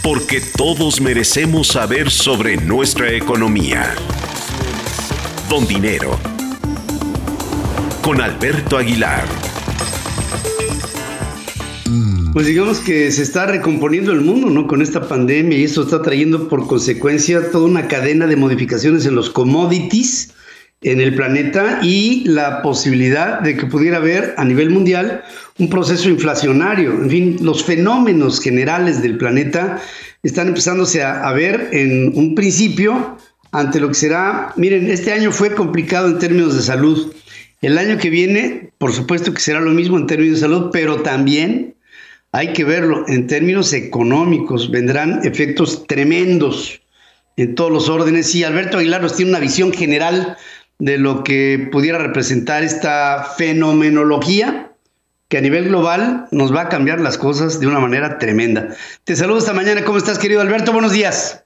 Porque 0.04 0.42
todos 0.58 1.00
merecemos 1.00 1.70
saber 1.70 2.12
sobre 2.12 2.58
nuestra 2.58 3.12
economía. 3.12 3.96
Don 5.50 5.66
Dinero. 5.66 6.20
Con 8.02 8.20
Alberto 8.22 8.78
Aguilar. 8.78 9.53
Pues 12.34 12.48
digamos 12.48 12.80
que 12.80 13.12
se 13.12 13.22
está 13.22 13.46
recomponiendo 13.46 14.12
el 14.12 14.22
mundo, 14.22 14.50
¿no? 14.50 14.66
Con 14.66 14.82
esta 14.82 15.08
pandemia 15.08 15.56
y 15.56 15.66
esto 15.66 15.84
está 15.84 16.02
trayendo 16.02 16.50
por 16.50 16.66
consecuencia 16.66 17.52
toda 17.52 17.66
una 17.66 17.88
cadena 17.88 18.26
de 18.26 18.36
modificaciones 18.36 19.06
en 19.06 19.14
los 19.14 19.30
commodities 19.30 20.34
en 20.82 21.00
el 21.00 21.14
planeta 21.14 21.80
y 21.84 22.24
la 22.26 22.64
posibilidad 22.64 23.40
de 23.42 23.56
que 23.56 23.68
pudiera 23.68 23.98
haber 23.98 24.34
a 24.38 24.46
nivel 24.46 24.72
mundial 24.72 25.24
un 25.60 25.70
proceso 25.70 26.10
inflacionario. 26.10 26.94
En 26.94 27.10
fin, 27.12 27.38
los 27.40 27.64
fenómenos 27.64 28.42
generales 28.42 29.04
del 29.04 29.20
planeta 29.20 29.80
están 30.24 30.48
empezándose 30.48 31.04
a, 31.04 31.28
a 31.28 31.34
ver 31.34 31.70
en 31.72 32.14
un 32.16 32.34
principio 32.34 33.16
ante 33.52 33.80
lo 33.80 33.90
que 33.90 33.94
será, 33.94 34.54
miren, 34.58 34.90
este 34.90 35.14
año 35.14 35.32
fue 35.32 35.54
complicado 35.54 36.08
en 36.08 36.18
términos 36.18 36.56
de 36.56 36.64
salud. 36.64 37.14
El 37.62 37.78
año 37.78 38.00
que 38.00 38.10
viene, 38.10 38.72
por 38.80 38.92
supuesto 38.92 39.36
que 39.36 39.40
será 39.40 39.62
lo 39.62 39.72
mismo 39.72 40.00
en 40.00 40.08
términos 40.08 40.38
de 40.38 40.48
salud, 40.48 40.70
pero 40.74 41.04
también 41.04 41.76
hay 42.34 42.52
que 42.52 42.64
verlo 42.64 43.06
en 43.08 43.28
términos 43.28 43.74
económicos, 43.74 44.72
vendrán 44.72 45.22
efectos 45.24 45.86
tremendos 45.88 46.82
en 47.38 47.54
todos 47.54 47.72
los 47.72 47.90
órdenes 47.90 48.34
y 48.34 48.44
Alberto 48.44 48.78
Aguilar 48.78 49.02
nos 49.02 49.16
tiene 49.16 49.32
una 49.32 49.40
visión 49.40 49.72
general 49.72 50.36
de 50.80 50.98
lo 50.98 51.24
que 51.24 51.70
pudiera 51.72 52.00
representar 52.00 52.64
esta 52.64 53.34
fenomenología 53.38 54.72
que 55.28 55.38
a 55.38 55.42
nivel 55.42 55.70
global 55.70 56.28
nos 56.32 56.54
va 56.54 56.62
a 56.62 56.70
cambiar 56.70 57.00
las 57.00 57.20
cosas 57.20 57.60
de 57.60 57.68
una 57.68 57.80
manera 57.80 58.18
tremenda. 58.18 58.76
Te 59.04 59.16
saludo 59.16 59.38
esta 59.38 59.54
mañana, 59.54 59.86
¿cómo 59.86 60.00
estás 60.00 60.18
querido 60.18 60.42
Alberto? 60.42 60.74
Buenos 60.74 60.92
días. 60.92 61.44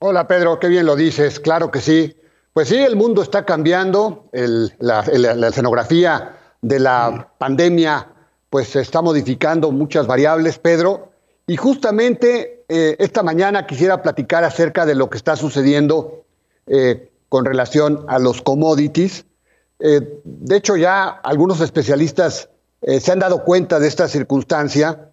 Hola 0.00 0.28
Pedro, 0.28 0.58
qué 0.58 0.68
bien 0.68 0.84
lo 0.84 0.96
dices, 0.96 1.40
claro 1.40 1.70
que 1.70 1.80
sí. 1.80 2.14
Pues 2.52 2.68
sí, 2.68 2.76
el 2.76 2.96
mundo 2.96 3.22
está 3.22 3.46
cambiando, 3.46 4.28
la, 4.32 5.02
la 5.12 5.48
escenografía 5.48 6.36
de 6.60 6.78
la 6.78 7.28
pandemia 7.38 8.06
pues 8.50 8.68
se 8.68 8.80
está 8.80 9.00
modificando 9.00 9.70
muchas 9.70 10.06
variables, 10.06 10.58
Pedro, 10.58 11.12
y 11.46 11.56
justamente 11.56 12.64
eh, 12.68 12.96
esta 12.98 13.22
mañana 13.22 13.66
quisiera 13.66 14.02
platicar 14.02 14.44
acerca 14.44 14.84
de 14.84 14.94
lo 14.94 15.08
que 15.08 15.16
está 15.16 15.36
sucediendo 15.36 16.24
eh, 16.66 17.10
con 17.28 17.44
relación 17.44 18.04
a 18.08 18.18
los 18.18 18.42
commodities. 18.42 19.24
Eh, 19.78 20.20
de 20.24 20.56
hecho, 20.56 20.76
ya 20.76 21.08
algunos 21.08 21.60
especialistas 21.60 22.48
se 22.82 23.12
han 23.12 23.18
dado 23.18 23.44
cuenta 23.44 23.78
de 23.78 23.88
esta 23.88 24.08
circunstancia 24.08 25.10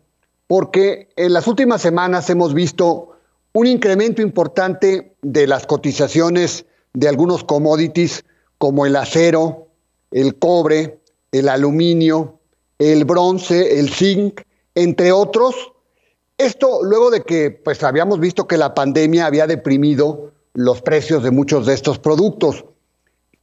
porque 0.47 1.09
en 1.17 1.33
las 1.33 1.47
últimas 1.47 1.81
semanas 1.81 2.29
hemos 2.29 2.53
visto 2.53 3.17
un 3.51 3.67
incremento 3.67 4.21
importante 4.21 5.17
de 5.21 5.47
las 5.47 5.65
cotizaciones 5.65 6.65
de 6.93 7.09
algunos 7.09 7.43
commodities 7.43 8.23
como 8.57 8.85
el 8.85 8.95
acero, 8.95 9.67
el 10.11 10.39
cobre, 10.39 11.01
el 11.33 11.49
aluminio, 11.49 12.36
el 12.79 13.05
bronce, 13.05 13.79
el 13.79 13.89
zinc, 13.89 14.41
entre 14.75 15.11
otros. 15.11 15.55
Esto 16.37 16.83
luego 16.83 17.09
de 17.09 17.23
que 17.23 17.51
pues 17.51 17.83
habíamos 17.83 18.19
visto 18.19 18.47
que 18.47 18.57
la 18.57 18.73
pandemia 18.73 19.25
había 19.25 19.47
deprimido 19.47 20.31
los 20.53 20.81
precios 20.81 21.23
de 21.23 21.31
muchos 21.31 21.65
de 21.65 21.73
estos 21.73 21.99
productos. 21.99 22.65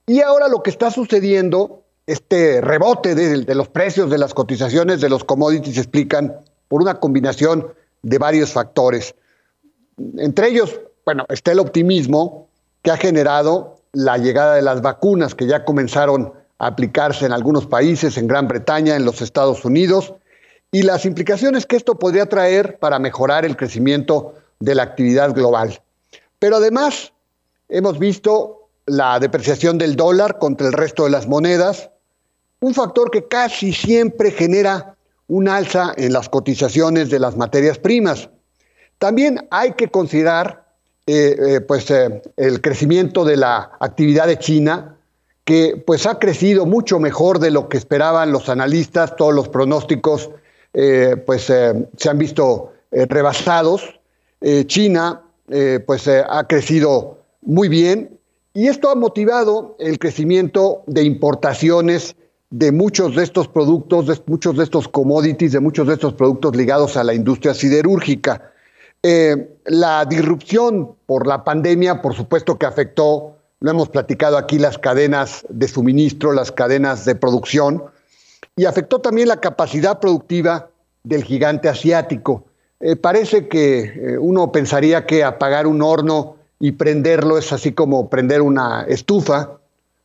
Y 0.06 0.20
ahora 0.20 0.48
lo 0.48 0.62
que 0.62 0.70
está 0.70 0.90
sucediendo, 0.90 1.82
este 2.06 2.60
rebote 2.60 3.14
de, 3.14 3.38
de 3.38 3.54
los 3.54 3.68
precios 3.68 4.10
de 4.10 4.18
las 4.18 4.34
cotizaciones 4.34 5.00
de 5.00 5.08
los 5.08 5.24
commodities 5.24 5.78
explican 5.78 6.40
por 6.68 6.82
una 6.82 7.00
combinación 7.00 7.68
de 8.02 8.18
varios 8.18 8.52
factores. 8.52 9.14
Entre 10.18 10.48
ellos, 10.48 10.80
bueno, 11.04 11.24
está 11.28 11.52
el 11.52 11.60
optimismo 11.60 12.48
que 12.82 12.90
ha 12.90 12.96
generado 12.96 13.76
la 13.92 14.18
llegada 14.18 14.54
de 14.54 14.62
las 14.62 14.82
vacunas 14.82 15.34
que 15.34 15.46
ya 15.46 15.64
comenzaron 15.64 16.32
aplicarse 16.66 17.26
en 17.26 17.32
algunos 17.32 17.66
países, 17.66 18.16
en 18.16 18.26
Gran 18.26 18.48
Bretaña, 18.48 18.96
en 18.96 19.04
los 19.04 19.20
Estados 19.22 19.64
Unidos, 19.64 20.14
y 20.72 20.82
las 20.82 21.04
implicaciones 21.04 21.66
que 21.66 21.76
esto 21.76 21.98
podría 21.98 22.26
traer 22.26 22.78
para 22.78 22.98
mejorar 22.98 23.44
el 23.44 23.56
crecimiento 23.56 24.34
de 24.60 24.74
la 24.74 24.82
actividad 24.82 25.32
global. 25.32 25.80
Pero 26.38 26.56
además, 26.56 27.12
hemos 27.68 27.98
visto 27.98 28.68
la 28.86 29.18
depreciación 29.20 29.78
del 29.78 29.96
dólar 29.96 30.38
contra 30.38 30.66
el 30.66 30.72
resto 30.72 31.04
de 31.04 31.10
las 31.10 31.26
monedas, 31.26 31.90
un 32.60 32.74
factor 32.74 33.10
que 33.10 33.28
casi 33.28 33.72
siempre 33.72 34.30
genera 34.30 34.96
un 35.28 35.48
alza 35.48 35.92
en 35.96 36.12
las 36.12 36.28
cotizaciones 36.28 37.10
de 37.10 37.18
las 37.18 37.36
materias 37.36 37.78
primas. 37.78 38.28
También 38.98 39.46
hay 39.50 39.72
que 39.72 39.88
considerar 39.88 40.64
eh, 41.06 41.36
eh, 41.38 41.60
pues, 41.60 41.90
eh, 41.90 42.22
el 42.36 42.60
crecimiento 42.60 43.24
de 43.24 43.36
la 43.36 43.72
actividad 43.80 44.26
de 44.26 44.38
China, 44.38 44.93
que 45.44 45.82
pues, 45.86 46.06
ha 46.06 46.18
crecido 46.18 46.66
mucho 46.66 46.98
mejor 46.98 47.38
de 47.38 47.50
lo 47.50 47.68
que 47.68 47.76
esperaban 47.76 48.32
los 48.32 48.48
analistas, 48.48 49.16
todos 49.16 49.34
los 49.34 49.48
pronósticos 49.48 50.30
pues, 50.72 51.42
se 51.44 52.10
han 52.10 52.18
visto 52.18 52.72
rebasados. 52.90 54.00
China 54.66 55.22
pues, 55.86 56.08
ha 56.08 56.46
crecido 56.48 57.18
muy 57.42 57.68
bien 57.68 58.18
y 58.54 58.68
esto 58.68 58.88
ha 58.88 58.94
motivado 58.94 59.76
el 59.80 59.98
crecimiento 59.98 60.84
de 60.86 61.02
importaciones 61.02 62.14
de 62.50 62.70
muchos 62.70 63.16
de 63.16 63.24
estos 63.24 63.48
productos, 63.48 64.06
de 64.06 64.16
muchos 64.26 64.56
de 64.56 64.62
estos 64.62 64.86
commodities, 64.86 65.50
de 65.50 65.58
muchos 65.58 65.88
de 65.88 65.94
estos 65.94 66.14
productos 66.14 66.54
ligados 66.54 66.96
a 66.96 67.02
la 67.02 67.14
industria 67.14 67.52
siderúrgica. 67.52 68.52
Eh, 69.02 69.58
la 69.64 70.04
disrupción 70.04 70.94
por 71.04 71.26
la 71.26 71.42
pandemia, 71.42 72.00
por 72.00 72.14
supuesto 72.14 72.56
que 72.56 72.66
afectó, 72.66 73.33
lo 73.64 73.70
hemos 73.70 73.88
platicado 73.88 74.36
aquí, 74.36 74.58
las 74.58 74.76
cadenas 74.76 75.46
de 75.48 75.66
suministro, 75.68 76.34
las 76.34 76.52
cadenas 76.52 77.06
de 77.06 77.14
producción, 77.14 77.82
y 78.56 78.66
afectó 78.66 78.98
también 78.98 79.26
la 79.26 79.40
capacidad 79.40 80.00
productiva 80.00 80.68
del 81.02 81.24
gigante 81.24 81.70
asiático. 81.70 82.44
Eh, 82.78 82.94
parece 82.94 83.48
que 83.48 83.84
eh, 83.84 84.18
uno 84.18 84.52
pensaría 84.52 85.06
que 85.06 85.24
apagar 85.24 85.66
un 85.66 85.80
horno 85.80 86.36
y 86.60 86.72
prenderlo 86.72 87.38
es 87.38 87.54
así 87.54 87.72
como 87.72 88.10
prender 88.10 88.42
una 88.42 88.82
estufa 88.82 89.52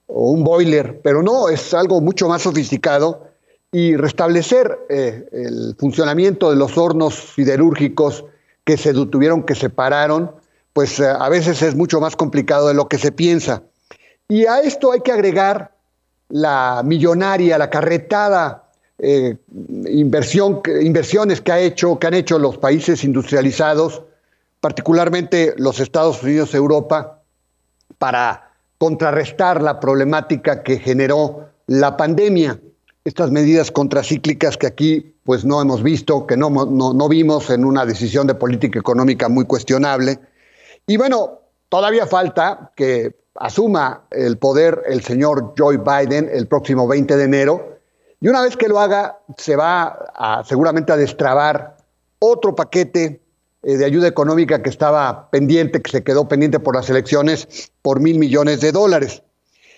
o 0.07 0.31
un 0.31 0.45
boiler, 0.45 1.01
pero 1.03 1.21
no, 1.21 1.49
es 1.49 1.73
algo 1.73 1.99
mucho 1.99 2.29
más 2.29 2.43
sofisticado 2.43 3.27
y 3.73 3.97
restablecer 3.97 4.79
el 4.87 5.75
funcionamiento 5.77 6.49
de 6.49 6.55
los 6.55 6.77
hornos 6.77 7.33
siderúrgicos 7.35 8.23
que 8.63 8.77
se 8.77 8.93
tuvieron, 8.93 9.43
que 9.43 9.53
separaron, 9.53 10.31
pues 10.73 10.99
eh, 10.99 11.07
a 11.07 11.29
veces 11.29 11.61
es 11.61 11.75
mucho 11.75 11.99
más 11.99 12.15
complicado 12.15 12.67
de 12.67 12.73
lo 12.73 12.87
que 12.87 12.97
se 12.97 13.11
piensa. 13.11 13.63
Y 14.27 14.45
a 14.45 14.59
esto 14.59 14.91
hay 14.91 15.01
que 15.01 15.11
agregar 15.11 15.75
la 16.29 16.81
millonaria, 16.85 17.57
la 17.57 17.69
carretada 17.69 18.69
eh, 18.99 19.37
inversión, 19.87 20.61
inversiones 20.81 21.41
que, 21.41 21.51
ha 21.51 21.59
hecho, 21.59 21.97
que 21.97 22.07
han 22.07 22.13
hecho 22.13 22.37
los 22.37 22.57
países 22.57 23.03
industrializados, 23.03 24.03
particularmente 24.59 25.53
los 25.57 25.79
Estados 25.79 26.21
Unidos, 26.21 26.53
Europa, 26.53 27.21
para 27.97 28.51
contrarrestar 28.77 29.61
la 29.61 29.79
problemática 29.79 30.63
que 30.63 30.77
generó 30.77 31.49
la 31.67 31.97
pandemia 31.97 32.59
estas 33.05 33.31
medidas 33.31 33.71
contracíclicas 33.71 34.57
que 34.57 34.67
aquí 34.67 35.15
pues 35.23 35.45
no 35.45 35.61
hemos 35.61 35.83
visto, 35.83 36.27
que 36.27 36.37
no, 36.37 36.49
no, 36.49 37.09
vimos 37.09 37.49
en 37.49 37.65
una 37.65 37.85
decisión 37.85 38.27
de 38.27 38.35
política 38.35 38.79
económica 38.79 39.29
muy 39.29 39.45
cuestionable. 39.45 40.19
Y 40.89 40.97
bueno, 40.97 41.41
todavía 41.69 42.07
falta 42.07 42.71
que 42.75 43.15
asuma 43.35 44.07
el 44.09 44.39
poder 44.39 44.81
el 44.87 45.03
señor 45.03 45.53
Joe 45.55 45.77
Biden 45.77 46.27
el 46.33 46.47
próximo 46.47 46.87
20 46.87 47.15
de 47.15 47.23
enero. 47.23 47.77
Y 48.19 48.27
una 48.27 48.41
vez 48.41 48.57
que 48.57 48.67
lo 48.67 48.79
haga, 48.79 49.19
se 49.37 49.55
va 49.55 50.43
seguramente 50.47 50.91
a 50.91 50.97
destrabar 50.97 51.77
otro 52.17 52.55
paquete 52.55 53.21
eh, 53.61 53.77
de 53.77 53.85
ayuda 53.85 54.07
económica 54.07 54.63
que 54.63 54.71
estaba 54.71 55.29
pendiente, 55.29 55.79
que 55.79 55.91
se 55.91 56.03
quedó 56.03 56.27
pendiente 56.27 56.59
por 56.59 56.75
las 56.75 56.89
elecciones, 56.89 57.71
por 57.83 57.99
mil 57.99 58.17
millones 58.17 58.59
de 58.59 58.71
dólares. 58.71 59.21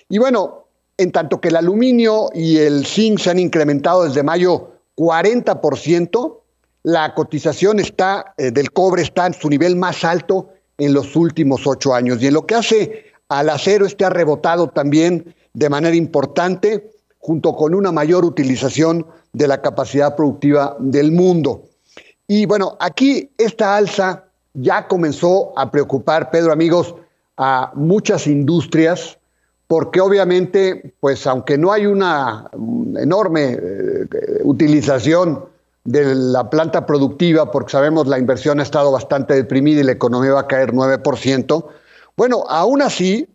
Y 0.08 0.18
bueno, 0.18 0.68
en 0.96 1.12
tanto 1.12 1.42
que 1.42 1.50
el 1.50 1.58
aluminio 1.58 2.30
y 2.34 2.60
el 2.60 2.86
zinc 2.86 3.20
se 3.20 3.32
han 3.32 3.40
incrementado 3.40 4.06
desde 4.06 4.24
mayo 4.24 4.76
40%, 4.96 6.38
la 6.84 7.14
cotización 7.14 7.82
está, 7.82 8.34
eh, 8.38 8.52
del 8.52 8.72
cobre 8.72 9.02
está 9.02 9.28
en 9.28 9.34
su 9.34 9.50
nivel 9.50 9.76
más 9.76 10.06
alto 10.06 10.52
en 10.82 10.94
los 10.94 11.16
últimos 11.16 11.68
ocho 11.68 11.94
años. 11.94 12.22
Y 12.22 12.28
en 12.28 12.34
lo 12.34 12.48
que 12.48 12.56
hace 12.56 13.06
al 13.30 13.50
acero, 13.50 13.86
este 13.86 14.04
ha 14.04 14.10
rebotado 14.10 14.68
también 14.70 15.36
de 15.54 15.70
manera 15.70 15.96
importante, 15.96 16.92
junto 17.20 17.56
con 17.56 17.76
una 17.76 17.92
mayor 17.92 18.26
utilización 18.26 19.06
de 19.32 19.48
la 19.48 19.62
capacidad 19.62 20.16
productiva 20.16 20.76
del 20.80 21.12
mundo. 21.12 21.66
Y 22.28 22.48
bueno, 22.48 22.78
aquí 22.80 23.30
esta 23.38 23.76
alza 23.78 24.26
ya 24.54 24.88
comenzó 24.88 25.54
a 25.56 25.70
preocupar, 25.70 26.32
Pedro, 26.32 26.52
amigos, 26.52 26.96
a 27.38 27.72
muchas 27.76 28.26
industrias, 28.26 29.20
porque 29.68 30.02
obviamente, 30.02 30.96
pues 31.00 31.28
aunque 31.28 31.60
no 31.60 31.72
hay 31.72 31.86
una 31.86 32.50
enorme 32.98 33.52
eh, 33.52 34.08
utilización 34.44 35.46
de 35.84 36.14
la 36.16 36.50
planta 36.50 36.86
productiva, 36.86 37.52
porque 37.52 37.72
sabemos 37.72 38.08
la 38.08 38.20
inversión 38.20 38.60
ha 38.60 38.64
estado 38.64 38.92
bastante 38.92 39.34
deprimida 39.34 39.82
y 39.82 39.84
la 39.84 39.94
economía 39.94 40.34
va 40.34 40.42
a 40.42 40.48
caer 40.48 40.74
9%, 40.74 41.66
bueno, 42.16 42.44
aún 42.50 42.82
así, 42.82 43.28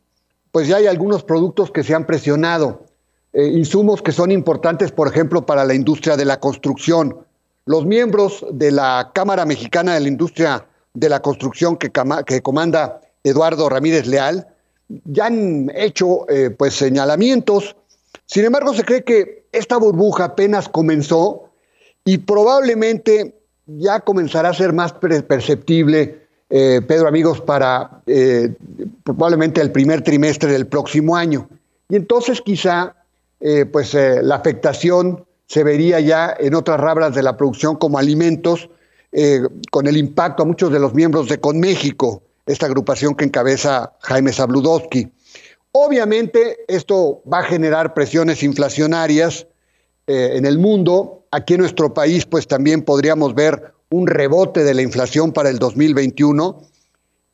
pues 0.53 0.69
ya 0.69 0.77
hay 0.77 0.87
algunos 0.87 1.25
productos 1.25 1.71
que 1.71 1.83
se 1.83 1.95
han 1.95 2.07
presionado, 2.07 2.85
eh, 3.33 3.47
insumos 3.49 4.01
que 4.01 4.13
son 4.13 4.31
importantes, 4.31 4.93
por 4.93 5.09
ejemplo, 5.09 5.45
para 5.45 5.65
la 5.65 5.75
industria 5.75 6.17
de 6.17 6.25
la 6.25 6.41
construcción. 6.41 7.19
Los 7.65 7.85
miembros 7.85 8.47
de 8.53 8.71
la 8.71 9.11
Cámara 9.15 9.45
Mexicana 9.45 9.95
de 9.95 10.01
la 10.01 10.09
Industria 10.09 10.67
de 10.95 11.09
la 11.09 11.21
Construcción 11.21 11.77
que, 11.77 11.91
comanda 12.43 13.01
Eduardo 13.25 13.69
Ramírez 13.69 14.07
Leal, 14.07 14.47
ya 14.89 15.27
han 15.27 15.71
hecho 15.75 16.29
eh, 16.31 16.51
pues 16.51 16.75
señalamientos. 16.75 17.77
Sin 18.25 18.45
embargo, 18.45 18.73
se 18.73 18.85
cree 18.85 19.05
que 19.05 19.49
esta 19.53 19.77
burbuja 19.79 20.25
apenas 20.25 20.69
comenzó 20.69 21.46
y 22.07 22.17
probablemente 22.19 23.35
ya 23.67 24.01
comenzará 24.01 24.49
a 24.49 24.55
ser 24.55 24.73
más 24.73 24.95
perceptible, 24.95 26.27
eh, 26.49 26.81
Pedro, 26.89 27.09
amigos, 27.09 27.43
para 27.43 28.01
eh, 28.07 28.55
probablemente 29.05 29.61
el 29.61 29.71
primer 29.71 30.01
trimestre 30.01 30.51
del 30.51 30.67
próximo 30.67 31.15
año. 31.15 31.47
Y 31.91 31.97
entonces 31.97 32.41
quizá 32.41 32.95
pues 33.71 33.93
la 33.95 34.35
afectación 34.35 35.27
se 35.47 35.63
vería 35.63 36.01
ya 36.01 36.35
en 36.41 36.55
otras 36.55 36.81
rabras 36.81 37.15
de 37.15 37.23
la 37.23 37.37
producción 37.37 37.77
como 37.77 37.99
alimentos, 37.99 38.71
con 39.71 39.87
el 39.87 39.99
impacto 39.99 40.43
a 40.43 40.47
muchos 40.47 40.73
de 40.73 40.81
los 40.81 40.95
miembros 40.95 41.29
de 41.29 41.39
Conméxico 41.39 42.23
esta 42.47 42.67
agrupación 42.67 43.15
que 43.15 43.25
encabeza 43.25 43.93
Jaime 44.01 44.33
Zabludowski. 44.33 45.09
Obviamente 45.73 46.59
esto 46.69 47.23
va 47.31 47.41
a 47.41 47.45
generar 47.45 47.93
presiones 47.93 48.43
inflacionarias 48.43 49.47
eh, 50.07 50.31
en 50.35 50.47
el 50.47 50.59
mundo. 50.59 51.26
Aquí 51.37 51.53
en 51.53 51.61
nuestro 51.61 51.93
país 51.93 52.25
pues 52.25 52.49
también 52.49 52.81
podríamos 52.81 53.35
ver 53.35 53.75
un 53.91 54.07
rebote 54.07 54.65
de 54.65 54.73
la 54.73 54.81
inflación 54.81 55.35
para 55.35 55.51
el 55.51 55.59
2021. 55.59 56.63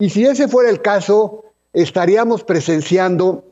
Y 0.00 0.10
si 0.10 0.26
ese 0.26 0.48
fuera 0.48 0.70
el 0.70 0.82
caso, 0.82 1.44
estaríamos 1.72 2.42
presenciando 2.42 3.44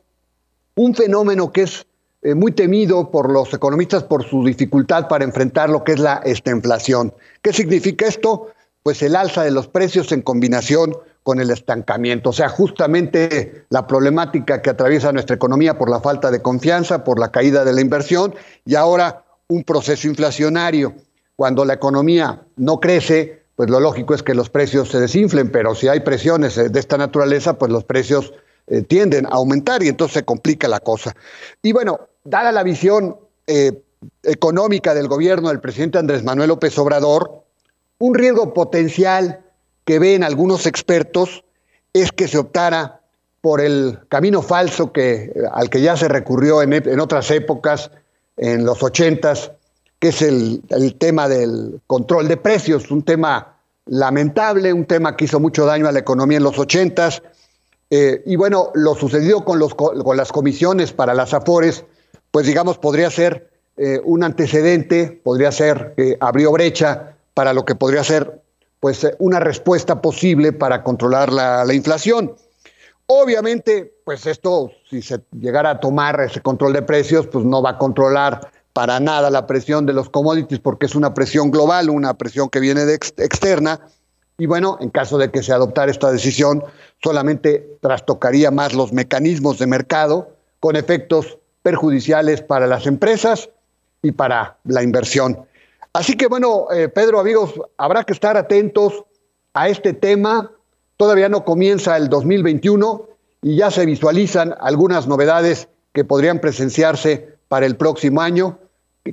un 0.75 0.93
fenómeno 0.93 1.53
que 1.53 1.61
es 1.61 1.85
eh, 2.21 2.35
muy 2.35 2.51
temido 2.51 3.11
por 3.11 3.31
los 3.31 3.53
economistas 3.53 4.03
por 4.03 4.25
su 4.25 4.43
dificultad 4.43 5.07
para 5.07 5.23
enfrentar 5.23 5.69
lo 5.69 5.85
que 5.85 5.93
es 5.93 5.99
la 5.99 6.21
inflación. 6.45 7.13
¿Qué 7.41 7.53
significa 7.53 8.05
esto? 8.05 8.47
Pues 8.83 9.01
el 9.03 9.15
alza 9.15 9.45
de 9.45 9.51
los 9.51 9.69
precios 9.69 10.11
en 10.11 10.21
combinación 10.21 10.97
con 11.23 11.39
el 11.39 11.49
estancamiento. 11.49 12.31
O 12.31 12.33
sea, 12.33 12.49
justamente 12.49 13.63
la 13.69 13.87
problemática 13.87 14.61
que 14.61 14.71
atraviesa 14.71 15.13
nuestra 15.13 15.37
economía 15.37 15.77
por 15.77 15.89
la 15.89 16.01
falta 16.01 16.29
de 16.29 16.41
confianza, 16.41 17.05
por 17.05 17.19
la 17.19 17.31
caída 17.31 17.63
de 17.63 17.71
la 17.71 17.79
inversión 17.79 18.35
y 18.65 18.75
ahora 18.75 19.23
un 19.51 19.63
proceso 19.63 20.07
inflacionario. 20.07 20.95
Cuando 21.35 21.65
la 21.65 21.73
economía 21.73 22.41
no 22.55 22.79
crece, 22.79 23.43
pues 23.55 23.69
lo 23.69 23.79
lógico 23.79 24.13
es 24.13 24.23
que 24.23 24.33
los 24.33 24.49
precios 24.49 24.89
se 24.89 24.99
desinflen, 24.99 25.51
pero 25.51 25.75
si 25.75 25.89
hay 25.89 25.99
presiones 25.99 26.55
de 26.55 26.79
esta 26.79 26.97
naturaleza, 26.97 27.57
pues 27.57 27.71
los 27.71 27.83
precios 27.83 28.33
eh, 28.67 28.81
tienden 28.81 29.25
a 29.25 29.31
aumentar 29.31 29.83
y 29.83 29.89
entonces 29.89 30.13
se 30.13 30.23
complica 30.23 30.69
la 30.69 30.79
cosa. 30.79 31.13
Y 31.61 31.73
bueno, 31.73 31.99
dada 32.23 32.53
la 32.53 32.63
visión 32.63 33.17
eh, 33.47 33.83
económica 34.23 34.93
del 34.93 35.09
gobierno 35.09 35.49
del 35.49 35.59
presidente 35.59 35.97
Andrés 35.97 36.23
Manuel 36.23 36.49
López 36.49 36.77
Obrador, 36.77 37.43
un 37.97 38.15
riesgo 38.15 38.53
potencial 38.53 39.41
que 39.83 39.99
ven 39.99 40.23
algunos 40.23 40.65
expertos 40.65 41.43
es 41.91 42.11
que 42.13 42.29
se 42.29 42.37
optara 42.37 43.01
por 43.41 43.59
el 43.59 43.99
camino 44.07 44.41
falso 44.41 44.93
que, 44.93 45.33
al 45.51 45.69
que 45.69 45.81
ya 45.81 45.97
se 45.97 46.07
recurrió 46.07 46.61
en, 46.61 46.73
en 46.73 46.99
otras 46.99 47.29
épocas, 47.31 47.91
en 48.37 48.65
los 48.65 48.81
ochentas, 48.83 49.51
que 49.99 50.09
es 50.09 50.21
el, 50.21 50.63
tema 50.97 51.27
del 51.29 51.79
control 51.87 52.27
de 52.27 52.37
precios, 52.37 52.89
un 52.89 53.03
tema 53.03 53.57
lamentable, 53.85 54.73
un 54.73 54.85
tema 54.85 55.15
que 55.15 55.25
hizo 55.25 55.39
mucho 55.39 55.65
daño 55.65 55.87
a 55.87 55.91
la 55.91 55.99
economía 55.99 56.37
en 56.37 56.43
los 56.43 56.57
ochentas. 56.57 57.21
Eh, 57.89 58.23
y 58.25 58.35
bueno, 58.35 58.71
lo 58.73 58.95
sucedido 58.95 59.45
con, 59.45 59.59
los, 59.59 59.75
con 59.75 60.17
las 60.17 60.31
comisiones 60.31 60.93
para 60.93 61.13
las 61.13 61.33
AFORES, 61.33 61.85
pues 62.31 62.47
digamos, 62.47 62.77
podría 62.77 63.09
ser 63.11 63.51
eh, 63.77 63.99
un 64.03 64.23
antecedente, 64.23 65.21
podría 65.23 65.51
ser 65.51 65.93
que 65.95 66.17
abrió 66.19 66.51
brecha 66.51 67.15
para 67.33 67.53
lo 67.53 67.65
que 67.65 67.75
podría 67.75 68.03
ser 68.03 68.41
pues 68.79 69.03
eh, 69.03 69.15
una 69.19 69.39
respuesta 69.39 70.01
posible 70.01 70.51
para 70.51 70.83
controlar 70.83 71.31
la, 71.31 71.63
la, 71.63 71.73
inflación. 71.73 72.35
Obviamente, 73.13 73.93
pues 74.05 74.25
esto, 74.25 74.71
si 74.89 75.01
se 75.01 75.19
llegara 75.37 75.71
a 75.71 75.79
tomar 75.81 76.21
ese 76.21 76.39
control 76.39 76.71
de 76.71 76.81
precios, 76.81 77.27
pues 77.27 77.43
no 77.43 77.61
va 77.61 77.71
a 77.71 77.77
controlar 77.77 78.49
para 78.71 79.01
nada 79.01 79.29
la 79.29 79.45
presión 79.47 79.85
de 79.85 79.91
los 79.91 80.09
commodities 80.09 80.61
porque 80.61 80.85
es 80.85 80.95
una 80.95 81.13
presión 81.13 81.51
global, 81.51 81.89
una 81.89 82.13
presión 82.13 82.47
que 82.47 82.61
viene 82.61 82.85
de 82.85 82.93
externa. 82.93 83.81
Y 84.37 84.45
bueno, 84.45 84.77
en 84.79 84.91
caso 84.91 85.17
de 85.17 85.29
que 85.29 85.43
se 85.43 85.51
adoptara 85.51 85.91
esta 85.91 86.09
decisión, 86.09 86.63
solamente 87.03 87.77
trastocaría 87.81 88.49
más 88.49 88.73
los 88.73 88.93
mecanismos 88.93 89.59
de 89.59 89.67
mercado 89.67 90.29
con 90.61 90.77
efectos 90.77 91.37
perjudiciales 91.63 92.41
para 92.41 92.65
las 92.65 92.87
empresas 92.87 93.49
y 94.01 94.13
para 94.13 94.57
la 94.63 94.83
inversión. 94.83 95.37
Así 95.91 96.15
que 96.15 96.27
bueno, 96.27 96.67
eh, 96.71 96.87
Pedro, 96.87 97.19
amigos, 97.19 97.55
habrá 97.75 98.05
que 98.05 98.13
estar 98.13 98.37
atentos 98.37 99.03
a 99.53 99.67
este 99.67 99.91
tema. 99.91 100.49
Todavía 101.01 101.29
no 101.29 101.43
comienza 101.43 101.97
el 101.97 102.09
2021 102.09 103.09
y 103.41 103.55
ya 103.55 103.71
se 103.71 103.87
visualizan 103.87 104.53
algunas 104.61 105.07
novedades 105.07 105.67
que 105.93 106.05
podrían 106.05 106.37
presenciarse 106.37 107.39
para 107.47 107.65
el 107.65 107.75
próximo 107.75 108.21
año. 108.21 108.59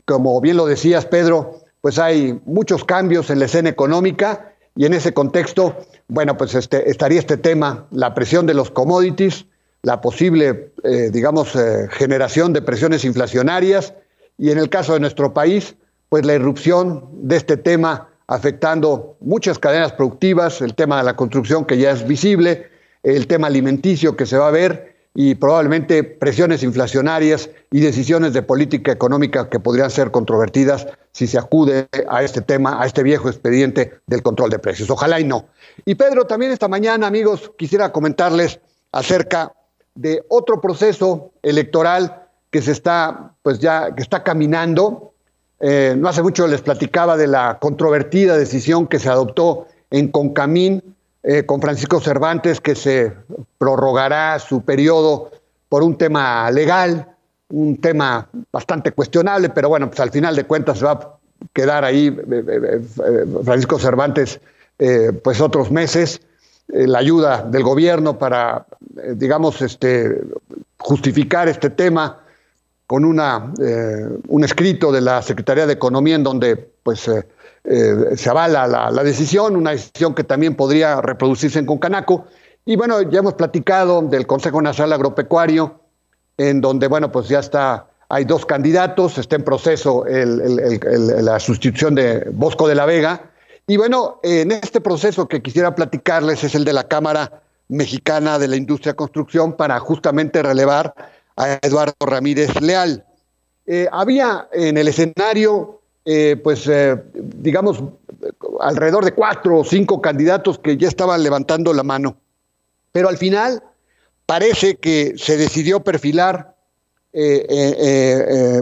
Como 0.05 0.39
bien 0.43 0.59
lo 0.59 0.67
decías, 0.67 1.07
Pedro, 1.07 1.63
pues 1.81 1.99
hay 1.99 2.43
muchos 2.45 2.85
cambios 2.85 3.31
en 3.31 3.39
la 3.39 3.47
escena 3.47 3.71
económica 3.71 4.53
y 4.77 4.85
en 4.85 4.93
ese 4.93 5.15
contexto, 5.15 5.79
bueno, 6.09 6.37
pues 6.37 6.55
este, 6.55 6.91
estaría 6.91 7.21
este 7.21 7.39
tema, 7.39 7.87
la 7.91 8.13
presión 8.13 8.45
de 8.45 8.53
los 8.53 8.71
commodities, 8.71 9.47
la 9.81 10.03
posible, 10.03 10.73
eh, 10.85 11.09
digamos, 11.11 11.57
eh, 11.57 11.89
generación 11.91 12.53
de 12.53 12.61
presiones 12.61 13.03
inflacionarias 13.07 13.95
y 14.37 14.51
en 14.51 14.59
el 14.59 14.69
caso 14.69 14.93
de 14.93 15.01
nuestro 15.01 15.33
país, 15.33 15.75
pues 16.11 16.27
la 16.27 16.35
irrupción 16.35 17.09
de 17.15 17.37
este 17.39 17.57
tema 17.57 18.11
afectando 18.29 19.17
muchas 19.21 19.59
cadenas 19.59 19.93
productivas, 19.93 20.61
el 20.61 20.75
tema 20.75 20.99
de 20.99 21.05
la 21.05 21.17
construcción 21.17 21.65
que 21.65 21.79
ya 21.79 21.91
es 21.91 22.07
visible, 22.07 22.69
el 23.03 23.27
tema 23.27 23.47
alimenticio 23.47 24.17
que 24.17 24.27
se 24.27 24.37
va 24.37 24.49
a 24.49 24.53
ver 24.53 24.97
y 25.15 25.35
probablemente 25.35 26.05
presiones 26.05 26.63
inflacionarias 26.63 27.51
y 27.73 27.81
decisiones 27.81 28.35
de 28.35 28.43
política 28.43 28.93
económica 28.93 29.49
que 29.49 29.59
podrían 29.59 29.91
ser 29.91 30.11
controvertidas 30.11 30.87
si 31.13 31.27
se 31.27 31.39
acude 31.39 31.89
a 32.09 32.23
este 32.23 32.43
tema, 32.43 32.81
a 32.81 32.87
este 32.87 33.03
viejo 33.03 33.29
expediente 33.29 34.01
del 34.07 34.23
control 34.23 34.51
de 34.51 34.59
precios. 34.59 34.91
Ojalá 34.91 35.19
y 35.19 35.25
no. 35.25 35.47
Y 35.85 35.95
Pedro, 35.95 36.27
también 36.27 36.53
esta 36.53 36.69
mañana, 36.69 37.07
amigos, 37.07 37.51
quisiera 37.59 37.91
comentarles 37.91 38.61
acerca 38.93 39.53
de 39.95 40.23
otro 40.29 40.61
proceso 40.61 41.33
electoral 41.43 42.29
que 42.51 42.63
se 42.63 42.73
está, 42.73 43.33
pues 43.43 43.59
ya, 43.59 43.95
que 43.95 44.03
está 44.03 44.23
caminando. 44.23 45.15
Eh, 45.61 45.95
no 45.99 46.09
hace 46.09 46.23
mucho 46.23 46.47
les 46.47 46.63
platicaba 46.63 47.17
de 47.17 47.27
la 47.27 47.59
controvertida 47.61 48.37
decisión 48.37 48.87
que 48.87 48.99
se 48.99 49.09
adoptó 49.09 49.67
en 49.91 50.09
Concamín 50.09 50.83
eh, 51.23 51.45
con 51.47 51.61
Francisco 51.61 52.01
Cervantes, 52.01 52.61
que 52.61 52.75
se 52.77 53.13
prorrogará 53.59 54.39
su 54.39 54.63
periodo 54.63 55.31
por 55.69 55.83
un 55.83 55.99
tema 55.99 56.51
legal, 56.51 57.09
un 57.51 57.81
tema 57.81 58.29
bastante 58.53 58.93
cuestionable, 58.93 59.49
pero 59.51 59.69
bueno, 59.69 59.89
pues 59.89 60.01
al 60.01 60.11
final 60.11 60.37
de 60.37 60.45
cuentas 60.45 60.85
va 60.85 60.93
a 60.93 61.19
quedar 61.53 61.85
ahí 61.85 62.17
eh, 62.31 62.81
Francisco 63.45 63.79
Cervantes 63.79 64.41
pues 65.25 65.41
otros 65.41 65.73
meses. 65.73 66.21
la 66.69 67.01
ayuda 67.01 67.43
del 67.43 67.65
gobierno 67.65 68.17
para, 68.17 68.65
digamos, 69.15 69.61
este, 69.61 70.21
justificar 70.79 71.49
este 71.49 71.71
tema 71.71 72.21
con 72.89 73.05
una, 73.05 73.53
eh, 73.61 74.09
un 74.29 74.45
escrito 74.45 74.91
de 74.91 75.03
la 75.03 75.21
Secretaría 75.21 75.67
de 75.67 75.75
Economía 75.75 76.15
en 76.15 76.23
donde 76.25 76.57
pues, 76.57 77.07
eh, 77.07 77.23
eh, 77.65 78.17
se 78.17 78.31
avala 78.31 78.67
la, 78.67 79.05
decisión, 79.05 79.57
una 79.57 79.73
decisión 79.73 80.15
que 80.15 80.25
también 80.25 80.55
podría 80.55 81.03
reproducirse 81.03 81.59
en 81.59 81.67
Concanaco. 81.67 82.25
Y 82.65 82.77
bueno, 82.77 83.03
ya 83.03 83.19
hemos 83.19 83.35
platicado 83.35 84.01
del 84.01 84.27
Consejo 84.27 84.63
Nacional 84.63 84.95
Agropecuario, 84.95 85.83
en 86.39 86.63
donde, 86.63 86.89
bueno, 86.89 87.13
pues 87.13 87.29
ya 87.29 87.41
está, 87.41 87.89
hay 88.09 88.25
dos 88.25 88.47
candidatos, 88.47 89.19
está 89.19 89.37
en 89.37 89.45
proceso 89.45 90.05
la 90.07 91.39
sustitución 91.41 91.95
de 91.95 92.27
Bosco 92.33 92.67
de 92.67 92.75
la 92.75 92.87
Vega. 92.87 93.21
Y 93.67 93.77
bueno, 93.77 94.19
en 94.23 94.51
este 94.51 94.81
proceso 94.81 95.29
que 95.29 95.43
quisiera 95.43 95.75
platicarles 95.75 96.43
es 96.43 96.55
el 96.55 96.65
de 96.65 96.73
la 96.73 96.89
Cámara 96.89 97.43
Mexicana 97.69 98.39
de 98.39 98.49
la 98.49 98.57
Industria 98.57 98.95
Construcción 98.95 99.53
para 99.53 99.79
justamente 99.79 100.43
relevar 100.43 100.95
a 101.39 101.59
Eduardo 101.63 101.95
Ramírez 102.05 102.61
Leal. 102.61 103.05
Eh, 103.65 103.89
había 103.93 104.49
en 104.53 104.77
el 104.77 104.89
escenario, 104.89 105.81
eh, 106.05 106.37
pues, 106.43 106.67
eh, 106.67 106.97
digamos, 107.15 107.83
alrededor 108.61 109.05
de 109.05 109.13
cuatro 109.13 109.59
o 109.59 109.65
cinco 109.65 110.03
candidatos 110.03 110.59
que 110.59 110.77
ya 110.77 110.89
estaban 110.89 111.23
levantando 111.23 111.73
la 111.73 111.85
mano. 111.85 112.17
Pero 112.93 113.09
al 113.09 113.17
final 113.17 113.63
parece 114.27 114.77
que 114.77 115.15
se 115.17 115.37
decidió 115.37 115.81
perfilar, 115.81 116.57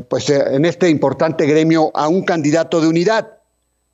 pues, 0.09 0.31
en 0.31 0.65
este 0.65 0.89
importante 0.89 1.47
gremio 1.47 1.91
a 1.95 2.09
un 2.09 2.25
candidato 2.25 2.81
de 2.81 2.89
unidad. 2.89 3.39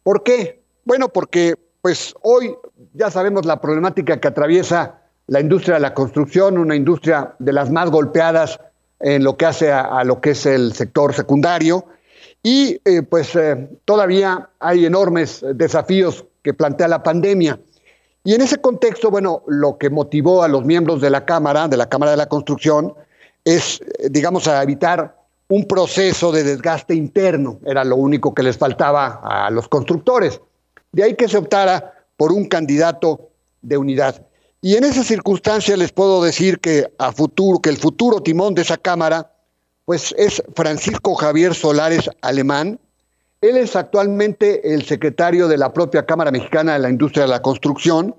¿Por 0.03 0.23
qué? 0.23 0.63
Bueno, 0.85 1.09
porque, 1.09 1.55
pues, 1.81 2.15
hoy 2.23 2.55
ya 2.95 3.11
sabemos 3.11 3.47
la 3.47 3.61
problemática 3.61 4.21
que 4.21 4.29
atraviesa 4.29 4.99
la 5.29 5.41
industria 5.41 5.75
de 5.75 5.81
la 5.81 5.95
construcción, 5.95 6.59
una 6.59 6.77
industria 6.77 7.35
de 7.39 7.53
las 7.53 7.71
más 7.71 7.91
golpeadas 7.91 8.61
en 9.03 9.25
lo 9.25 9.37
que 9.37 9.47
hace 9.47 9.71
a, 9.71 10.03
lo 10.05 10.21
que 10.21 10.31
es 10.31 10.47
el 10.47 10.73
sector 10.73 11.13
secundario. 11.13 11.85
Y 12.43 12.81
eh, 12.85 13.03
pues 13.03 13.37
eh, 13.37 13.69
todavía 13.85 14.49
hay 14.59 14.87
enormes 14.87 15.45
desafíos 15.55 16.25
que 16.43 16.55
plantea 16.55 16.89
la 16.89 17.03
pandemia. 17.03 17.59
Y 18.25 18.35
en 18.35 18.41
ese 18.41 18.59
contexto, 18.59 19.11
bueno, 19.11 19.43
lo 19.49 19.79
que 19.79 19.91
motivó 19.91 20.43
a 20.43 20.49
los 20.49 20.65
miembros 20.65 21.01
de 21.01 21.11
la 21.11 21.25
Cámara, 21.25 21.69
de 21.69 21.77
la 21.77 21.89
Cámara 21.89 22.13
de 22.13 22.17
la 22.17 22.27
Construcción, 22.27 22.95
es, 23.45 23.81
eh, 23.99 24.09
digamos, 24.11 24.47
a 24.47 24.63
evitar 24.63 25.17
un 25.49 25.67
proceso 25.67 26.31
de 26.31 26.45
desgaste 26.45 26.95
interno. 26.95 27.59
Era 27.67 27.85
lo 27.85 27.97
único 27.97 28.33
que 28.33 28.43
les 28.43 28.57
faltaba 28.57 29.21
a 29.23 29.51
los 29.51 29.69
constructores. 29.69 30.41
De 30.93 31.03
ahí 31.03 31.15
que 31.15 31.29
se 31.29 31.37
optara 31.37 31.93
por 32.17 32.33
un 32.33 32.47
candidato 32.47 33.31
de 33.61 33.77
unidad. 33.77 34.25
Y 34.65 34.77
en 34.77 34.85
esa 34.85 35.03
circunstancia 35.03 35.77
les 35.77 35.91
puedo 35.91 36.23
decir 36.23 36.61
que 36.61 36.87
a 36.99 37.11
futuro, 37.11 37.59
que 37.59 37.69
el 37.69 37.77
futuro 37.77 38.23
timón 38.23 38.55
de 38.55 38.63
esa 38.63 38.77
cámara, 38.77 39.33
pues 39.85 40.15
es 40.17 40.41
Francisco 40.55 41.17
Javier 41.17 41.53
Solares 41.53 42.09
Alemán. 42.21 42.79
Él 43.41 43.57
es 43.57 43.75
actualmente 43.75 44.73
el 44.73 44.85
secretario 44.85 45.49
de 45.49 45.59
la 45.59 45.73
propia 45.73 46.07
Cámara 46.07 46.31
Mexicana 46.31 46.75
de 46.75 46.79
la 46.79 46.91
Industria 46.91 47.25
de 47.25 47.31
la 47.31 47.43
Construcción. 47.43 48.15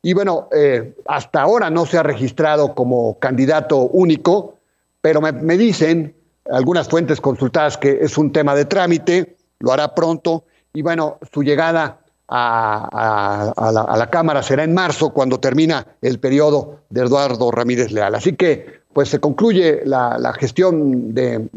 Y 0.00 0.14
bueno, 0.14 0.48
eh, 0.54 0.94
hasta 1.06 1.42
ahora 1.42 1.70
no 1.70 1.86
se 1.86 1.98
ha 1.98 2.04
registrado 2.04 2.76
como 2.76 3.18
candidato 3.18 3.78
único, 3.78 4.58
pero 5.00 5.20
me, 5.20 5.32
me 5.32 5.58
dicen 5.58 6.14
algunas 6.52 6.88
fuentes 6.88 7.20
consultadas 7.20 7.76
que 7.76 7.98
es 8.00 8.16
un 8.16 8.30
tema 8.30 8.54
de 8.54 8.66
trámite, 8.66 9.36
lo 9.58 9.72
hará 9.72 9.92
pronto. 9.92 10.44
Y 10.72 10.82
bueno, 10.82 11.18
su 11.32 11.42
llegada 11.42 12.03
a, 12.28 13.52
la, 13.96 14.10
Cámara 14.10 14.42
será 14.42 14.64
en 14.64 14.74
marzo, 14.74 15.10
cuando 15.10 15.40
termina 15.40 15.86
el 16.00 16.18
periodo 16.18 16.80
de 16.90 17.02
Eduardo 17.02 17.50
Ramírez 17.50 17.90
Leal. 17.92 18.14
Así 18.14 18.34
que, 18.34 18.80
pues 18.92 19.08
se 19.08 19.20
concluye 19.20 19.82
la, 19.84 20.32
gestión 20.38 21.14
de, 21.14 21.48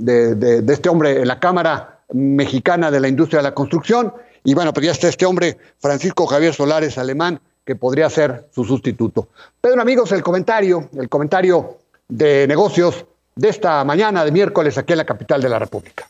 este 0.67 0.89
hombre 0.89 1.21
en 1.21 1.27
la 1.27 1.39
Cámara 1.39 1.99
Mexicana 2.13 2.91
de 2.91 2.99
la 2.99 3.07
Industria 3.07 3.39
de 3.39 3.43
la 3.43 3.53
Construcción. 3.53 4.13
Y 4.43 4.53
bueno, 4.53 4.73
pues 4.73 4.85
ya 4.85 4.91
está 4.91 5.07
este 5.07 5.25
hombre, 5.25 5.57
Francisco 5.79 6.25
Javier 6.25 6.53
Solares 6.53 6.97
Alemán, 6.97 7.39
que 7.65 7.75
podría 7.75 8.09
ser 8.09 8.47
su 8.53 8.63
sustituto. 8.63 9.27
Pedro, 9.59 9.81
amigos, 9.81 10.11
el 10.13 10.23
comentario, 10.23 10.89
el 10.97 11.09
comentario 11.09 11.77
de 12.07 12.47
negocios 12.47 13.05
de 13.35 13.49
esta 13.49 13.83
mañana 13.83 14.23
de 14.23 14.31
miércoles 14.31 14.77
aquí 14.77 14.93
en 14.93 14.97
la 14.97 15.05
capital 15.05 15.41
de 15.41 15.49
la 15.49 15.59
República. 15.59 16.07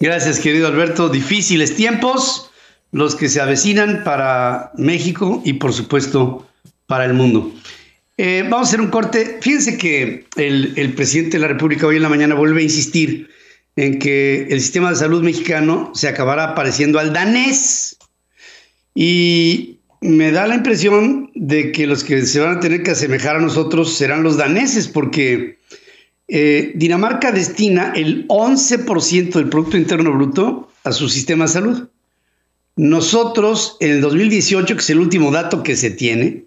Gracias, 0.00 0.40
querido 0.40 0.66
Alberto. 0.66 1.08
Difíciles 1.08 1.76
tiempos 1.76 2.49
los 2.92 3.14
que 3.14 3.28
se 3.28 3.40
avecinan 3.40 4.02
para 4.04 4.72
México 4.76 5.42
y 5.44 5.54
por 5.54 5.72
supuesto 5.72 6.46
para 6.86 7.04
el 7.04 7.14
mundo. 7.14 7.52
Eh, 8.16 8.42
vamos 8.42 8.66
a 8.66 8.68
hacer 8.68 8.80
un 8.80 8.90
corte. 8.90 9.38
Fíjense 9.40 9.78
que 9.78 10.26
el, 10.36 10.92
presidente 10.94 11.38
de 11.38 11.40
la 11.42 11.48
República 11.48 11.86
hoy 11.86 11.96
en 11.96 12.02
la 12.02 12.08
mañana 12.08 12.34
vuelve 12.34 12.60
a 12.60 12.64
insistir 12.64 13.30
en 13.76 13.98
que 13.98 14.46
el 14.50 14.60
sistema 14.60 14.90
de 14.90 14.96
salud 14.96 15.22
mexicano 15.22 15.90
se 15.94 16.08
acabará 16.08 16.54
pareciendo 16.54 16.98
al 16.98 17.12
danés. 17.14 17.96
Y 18.94 19.78
me 20.02 20.32
da 20.32 20.46
la 20.46 20.56
impresión 20.56 21.30
de 21.34 21.72
que 21.72 21.86
los 21.86 22.04
que 22.04 22.26
se 22.26 22.40
van 22.40 22.58
a 22.58 22.60
tener 22.60 22.82
que 22.82 22.90
asemejar 22.90 23.36
a 23.36 23.40
nosotros 23.40 23.94
serán 23.96 24.22
los 24.22 24.36
daneses, 24.36 24.88
porque 24.88 25.58
eh, 26.28 26.72
Dinamarca 26.74 27.32
destina 27.32 27.92
el 27.96 28.28
11% 28.28 29.32
del 29.32 29.48
Producto 29.48 29.76
Interno 29.76 30.12
Bruto 30.12 30.68
a 30.84 30.92
su 30.92 31.08
sistema 31.08 31.46
de 31.46 31.52
salud. 31.52 31.88
Nosotros, 32.76 33.76
en 33.80 33.90
el 33.90 34.00
2018, 34.00 34.74
que 34.74 34.80
es 34.80 34.88
el 34.90 35.00
último 35.00 35.30
dato 35.30 35.62
que 35.62 35.76
se 35.76 35.90
tiene, 35.90 36.46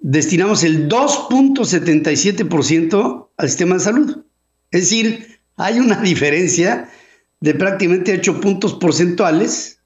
destinamos 0.00 0.64
el 0.64 0.88
2.77% 0.88 3.28
al 3.36 3.48
sistema 3.48 3.74
de 3.74 3.80
salud. 3.80 4.24
Es 4.70 4.82
decir, 4.82 5.40
hay 5.56 5.78
una 5.78 5.96
diferencia 6.02 6.90
de 7.40 7.54
prácticamente 7.54 8.18
8 8.18 8.40
puntos 8.40 8.74
porcentuales 8.74 9.78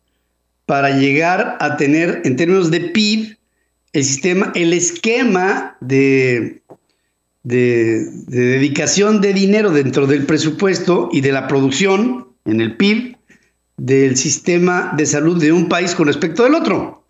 para 0.67 0.99
llegar 0.99 1.57
a 1.61 1.77
tener, 1.77 2.23
en 2.25 2.37
términos 2.37 2.71
de 2.71 2.81
PIB, 2.81 3.37
el 3.93 4.05
sistema, 4.05 4.53
el 4.55 4.73
esquema 4.73 5.77
de, 5.81 6.63
de, 7.43 8.07
dedicación 8.27 9.21
de 9.21 9.35
dinero 9.35 9.71
dentro 9.71 10.07
del 10.07 10.25
presupuesto 10.25 11.11
y 11.13 11.21
de 11.21 11.33
la 11.33 11.47
producción 11.47 12.29
en 12.45 12.61
el 12.61 12.77
PIB 12.77 13.17
del 13.83 14.17
sistema 14.17 14.93
de 14.97 15.05
salud 15.07 15.41
de 15.41 15.51
un 15.51 15.69
país 15.69 15.97
con 15.97 16.07
respecto 16.07 16.45
del 16.45 16.55
otro. 16.55 17.05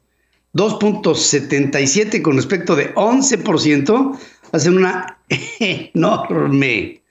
2.77 0.54 2.22
con 2.22 2.36
respecto 2.36 2.74
de 2.74 2.94
11% 2.94 4.18
hacen 4.52 4.78
una 4.78 5.18
enorme 5.60 7.02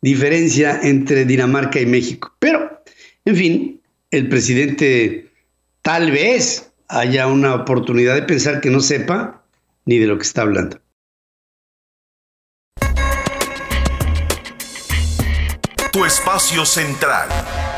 diferencia 0.00 0.80
entre 0.82 1.26
Dinamarca 1.26 1.80
y 1.80 1.86
México. 1.86 2.34
Pero, 2.38 2.82
en 3.26 3.36
fin, 3.36 3.80
el 4.10 4.30
presidente 4.30 5.30
tal 5.82 6.10
vez 6.12 6.72
haya 6.88 7.26
una 7.26 7.54
oportunidad 7.54 8.14
de 8.14 8.22
pensar 8.22 8.62
que 8.62 8.70
no 8.70 8.80
sepa 8.80 9.44
ni 9.84 9.98
de 9.98 10.06
lo 10.06 10.16
que 10.16 10.24
está 10.24 10.42
hablando. 10.42 10.80
Tu 15.92 16.04
espacio 16.06 16.64
central. 16.64 17.28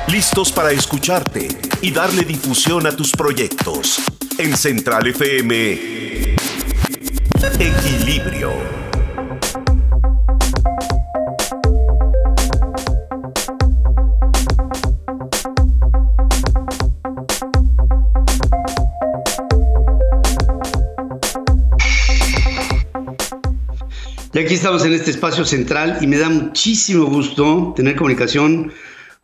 Listos 0.08 0.52
para 0.52 0.72
escucharte 0.72 1.48
y 1.80 1.90
darle 1.90 2.22
difusión 2.24 2.86
a 2.86 2.92
tus 2.94 3.12
proyectos. 3.12 4.00
En 4.38 4.56
Central 4.56 5.06
FM. 5.06 5.78
Equilibrio. 7.58 8.52
Y 24.34 24.38
aquí 24.38 24.54
estamos 24.54 24.84
en 24.84 24.94
este 24.94 25.10
espacio 25.10 25.44
central 25.44 25.98
y 26.00 26.06
me 26.06 26.16
da 26.16 26.30
muchísimo 26.30 27.04
gusto 27.04 27.74
tener 27.76 27.96
comunicación 27.96 28.72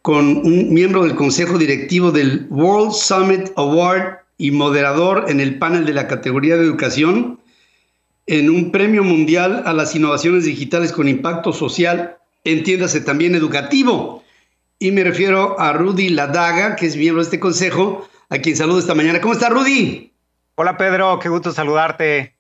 con 0.09 0.39
un 0.39 0.73
miembro 0.73 1.03
del 1.03 1.15
consejo 1.15 1.59
directivo 1.59 2.11
del 2.11 2.47
World 2.49 2.93
Summit 2.93 3.53
Award 3.57 4.21
y 4.39 4.51
moderador 4.53 5.27
en 5.29 5.39
el 5.39 5.59
panel 5.59 5.85
de 5.85 5.93
la 5.93 6.09
categoría 6.09 6.57
de 6.57 6.63
educación 6.63 7.39
en 8.27 8.49
un 8.49 8.73
premio 8.73 9.05
mundial 9.05 9.65
a 9.67 9.75
las 9.75 9.95
innovaciones 9.95 10.47
digitales 10.47 10.93
con 10.93 11.09
impacto 11.09 11.53
social, 11.53 12.17
entiéndase 12.45 13.03
también 13.03 13.35
educativo. 13.35 14.25
Y 14.79 14.93
me 14.93 15.05
refiero 15.05 15.61
a 15.61 15.75
Rudy 15.75 16.09
Ladaga, 16.09 16.75
que 16.75 16.87
es 16.87 16.97
miembro 16.97 17.23
de 17.23 17.27
este 17.27 17.39
consejo, 17.39 18.09
a 18.31 18.39
quien 18.39 18.57
saludo 18.57 18.79
esta 18.79 18.95
mañana. 18.95 19.21
¿Cómo 19.21 19.35
está 19.35 19.51
Rudy? 19.51 20.11
Hola 20.55 20.79
Pedro, 20.79 21.19
qué 21.19 21.29
gusto 21.29 21.53
saludarte. 21.53 22.35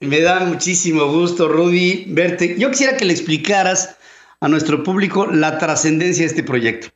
Me 0.00 0.20
da 0.22 0.40
muchísimo 0.46 1.04
gusto, 1.08 1.46
Rudy, 1.46 2.06
verte. 2.08 2.56
Yo 2.58 2.70
quisiera 2.70 2.96
que 2.96 3.04
le 3.04 3.12
explicaras 3.12 3.98
a 4.40 4.48
nuestro 4.48 4.82
público 4.82 5.26
la 5.26 5.58
trascendencia 5.58 6.22
de 6.22 6.28
este 6.28 6.42
proyecto. 6.42 6.88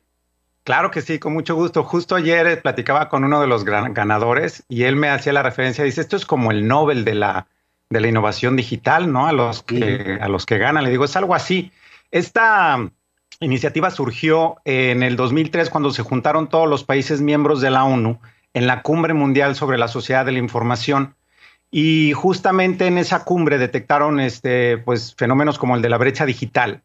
Claro 0.67 0.91
que 0.91 1.01
sí, 1.01 1.17
con 1.17 1.31
mucho 1.31 1.55
gusto. 1.55 1.85
Justo 1.85 2.13
ayer 2.13 2.61
platicaba 2.61 3.07
con 3.07 3.23
uno 3.23 3.39
de 3.39 3.47
los 3.47 3.63
ganadores 3.63 4.65
y 4.67 4.83
él 4.83 4.97
me 4.97 5.07
hacía 5.07 5.31
la 5.31 5.41
referencia, 5.41 5.85
dice, 5.85 6.01
esto 6.01 6.17
es 6.17 6.25
como 6.25 6.51
el 6.51 6.67
Nobel 6.67 7.05
de 7.05 7.15
la, 7.15 7.47
de 7.89 8.01
la 8.01 8.09
innovación 8.09 8.57
digital, 8.57 9.09
¿no? 9.09 9.27
A 9.27 9.31
los, 9.31 9.63
que, 9.63 10.17
a 10.19 10.27
los 10.27 10.45
que 10.45 10.57
ganan. 10.57 10.83
Le 10.83 10.89
digo, 10.89 11.05
es 11.05 11.15
algo 11.15 11.35
así. 11.35 11.71
Esta 12.11 12.85
iniciativa 13.39 13.91
surgió 13.91 14.57
en 14.65 15.03
el 15.03 15.15
2003 15.15 15.69
cuando 15.69 15.91
se 15.91 16.03
juntaron 16.03 16.49
todos 16.49 16.67
los 16.67 16.83
países 16.83 17.21
miembros 17.21 17.61
de 17.61 17.69
la 17.69 17.85
ONU 17.85 18.19
en 18.53 18.67
la 18.67 18.81
Cumbre 18.81 19.13
Mundial 19.13 19.55
sobre 19.55 19.77
la 19.77 19.87
Sociedad 19.87 20.25
de 20.25 20.33
la 20.33 20.39
Información 20.39 21.15
y 21.71 22.11
justamente 22.11 22.87
en 22.87 22.97
esa 22.97 23.23
cumbre 23.23 23.57
detectaron 23.57 24.19
este, 24.19 24.79
pues, 24.79 25.15
fenómenos 25.15 25.59
como 25.59 25.77
el 25.77 25.81
de 25.81 25.87
la 25.87 25.97
brecha 25.97 26.25
digital. 26.25 26.83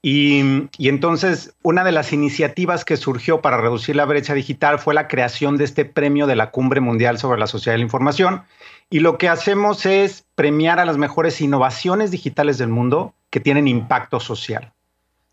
Y, 0.00 0.68
entonces 0.78 1.56
una 1.62 1.82
de 1.82 1.92
las 1.92 2.12
iniciativas 2.12 2.84
que 2.84 2.96
surgió 2.96 3.40
para 3.40 3.56
reducir 3.56 3.96
la 3.96 4.04
brecha 4.04 4.34
digital 4.34 4.78
fue 4.78 4.94
la 4.94 5.08
creación 5.08 5.56
de 5.56 5.64
este 5.64 5.84
premio 5.84 6.26
de 6.26 6.36
la 6.36 6.50
Cumbre 6.50 6.80
Mundial 6.80 7.18
sobre 7.18 7.40
la 7.40 7.46
Sociedad 7.46 7.74
de 7.74 7.78
la 7.78 7.84
Información. 7.84 8.42
Y 8.90 9.00
lo 9.00 9.18
que 9.18 9.28
hacemos 9.28 9.86
es 9.86 10.24
premiar 10.34 10.78
a 10.78 10.84
las 10.84 10.98
mejores 10.98 11.40
innovaciones 11.40 12.10
digitales 12.10 12.58
del 12.58 12.68
mundo 12.68 13.14
que 13.30 13.40
tienen 13.40 13.66
impacto 13.68 14.20
social. 14.20 14.72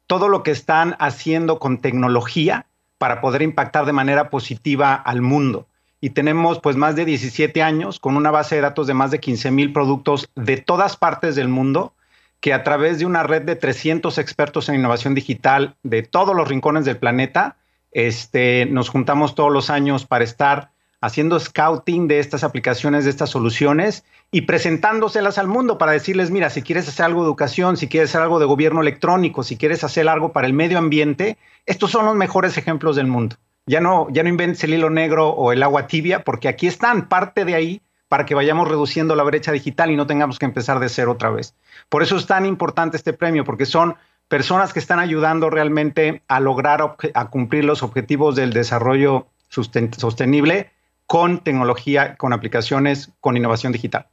Todo 0.08 0.30
lo 0.30 0.43
que 0.43 0.51
están 0.51 0.95
haciendo 0.99 1.60
con 1.60 1.80
tecnología 1.80 2.65
para 2.97 3.21
poder 3.21 3.43
impactar 3.43 3.86
de 3.86 3.93
manera 3.93 4.30
positiva 4.30 4.95
al 4.95 5.21
mundo 5.21 5.67
y 6.06 6.12
tenemos 6.12 6.60
pues 6.60 6.75
más 6.75 6.95
de 6.95 7.04
17 7.04 7.63
años 7.63 7.99
con 7.99 8.15
una 8.15 8.30
base 8.30 8.54
de 8.54 8.62
datos 8.62 8.86
de 8.86 8.93
más 8.93 9.10
de 9.10 9.19
15 9.19 9.49
mil 9.49 9.73
productos 9.73 10.30
de 10.36 10.58
todas 10.58 10.97
partes 10.97 11.36
del 11.36 11.47
mundo 11.47 11.93
que 12.39 12.54
a 12.54 12.63
través 12.63 13.00
de 13.00 13.06
una 13.06 13.24
red 13.24 13.41
de 13.41 13.56
300 13.56 14.17
expertos 14.17 14.69
en 14.69 14.76
innovación 14.76 15.15
digital 15.15 15.76
de 15.84 16.04
todos 16.04 16.36
los 16.36 16.48
rincones 16.48 16.86
del 16.86 16.98
planeta, 16.98 17.58
este, 17.91 18.65
nos 18.65 18.89
juntamos 18.89 19.36
todos 19.36 19.52
los 19.52 19.69
años 19.69 20.06
para 20.06 20.24
estar 20.24 20.71
haciendo 21.02 21.39
scouting 21.39 22.08
de 22.08 22.19
estas 22.19 22.43
aplicaciones, 22.43 23.04
de 23.04 23.12
estas 23.12 23.30
soluciones 23.30 24.04
y 24.32 24.41
presentándoselas 24.41 25.38
al 25.38 25.48
mundo 25.48 25.78
para 25.78 25.91
decirles, 25.91 26.32
mira, 26.32 26.50
si 26.50 26.62
quieres 26.62 26.88
hacer 26.88 27.06
algo 27.06 27.21
de 27.21 27.28
educación, 27.28 27.78
si 27.78 27.88
quieres 27.88 28.10
hacer 28.10 28.21
algo 28.21 28.39
de 28.39 28.45
gobierno 28.45 28.82
electrónico, 28.82 29.43
si 29.43 29.56
quieres 29.56 29.84
hacer 29.84 30.10
algo 30.10 30.32
para 30.32 30.48
el 30.48 30.54
medio 30.54 30.78
ambiente, 30.78 31.38
estos 31.65 31.91
son 31.91 32.06
los 32.06 32.15
mejores 32.15 32.58
ejemplos 32.58 32.95
del 32.95 33.08
mundo. 33.08 33.36
Ya 33.67 33.82
no, 33.82 34.08
ya 34.12 34.24
no 34.24 34.30
inventes 34.30 34.63
el 34.63 34.74
hilo 34.74 34.89
negro 34.89 35.30
o 35.30 35.52
el 35.52 35.63
agua 35.63 35.88
tibia, 35.88 36.24
porque 36.24 36.48
aquí 36.48 36.67
están, 36.67 37.08
parte 37.08 37.45
de 37.45 37.56
ahí 37.56 37.82
para 38.08 38.26
que 38.26 38.36
vayamos 38.36 38.68
reduciendo 38.68 39.15
la 39.15 39.24
brecha 39.24 39.52
digital 39.52 39.91
y 39.91 39.96
no 39.96 40.08
tengamos 40.08 40.39
que 40.39 40.46
empezar 40.46 40.80
de 40.80 40.89
cero 40.89 41.13
otra 41.13 41.30
vez. 41.30 41.56
Por 41.89 42.04
eso 42.04 42.18
es 42.18 42.26
tan 42.26 42.46
importante 42.46 42.98
este 42.98 43.13
premio, 43.13 43.44
porque 43.44 43.65
son 43.65 43.96
personas 44.28 44.74
que 44.74 44.80
están 44.80 45.00
ayudando 45.00 45.50
realmente 45.50 46.22
a 46.28 46.39
lograr, 46.39 46.96
a 47.13 47.30
cumplir 47.30 47.65
los 47.65 47.84
objetivos 47.84 48.36
del 48.36 48.54
desarrollo 48.54 49.28
sostenible 49.50 50.72
con 51.06 51.44
tecnología, 51.44 52.15
con 52.15 52.34
aplicaciones, 52.34 53.12
con 53.22 53.38
innovación 53.38 53.72
digital. 53.72 54.08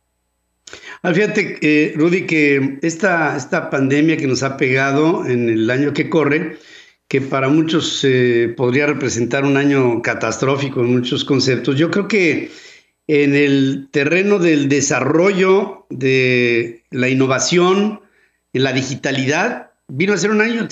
Ah, 1.02 1.12
fíjate, 1.12 1.59
eh, 1.62 1.94
Rudy, 1.96 2.26
que 2.26 2.78
esta, 2.83 3.37
esta 3.37 3.70
pandemia 3.70 4.16
que 4.16 4.26
nos 4.26 4.42
ha 4.42 4.57
pegado 4.57 5.26
en 5.26 5.48
el 5.48 5.70
año 5.70 5.92
que 5.92 6.09
corre, 6.09 6.59
que 7.09 7.20
para 7.20 7.48
muchos 7.48 8.00
eh, 8.05 8.55
podría 8.57 8.87
representar 8.87 9.44
un 9.44 9.57
año 9.57 10.00
catastrófico 10.00 10.81
en 10.81 10.92
muchos 10.92 11.24
conceptos. 11.24 11.76
Yo 11.76 11.90
creo 11.90 12.09
que 12.09 12.50
en 13.14 13.35
el 13.35 13.88
terreno 13.90 14.38
del 14.38 14.70
desarrollo 14.70 15.85
de 15.90 16.83
la 16.90 17.11
innovación, 17.11 18.01
en 18.55 18.62
la 18.62 18.72
digitalidad, 18.72 19.72
vino 19.87 20.14
a 20.14 20.16
ser 20.16 20.31
un 20.31 20.40
año 20.40 20.66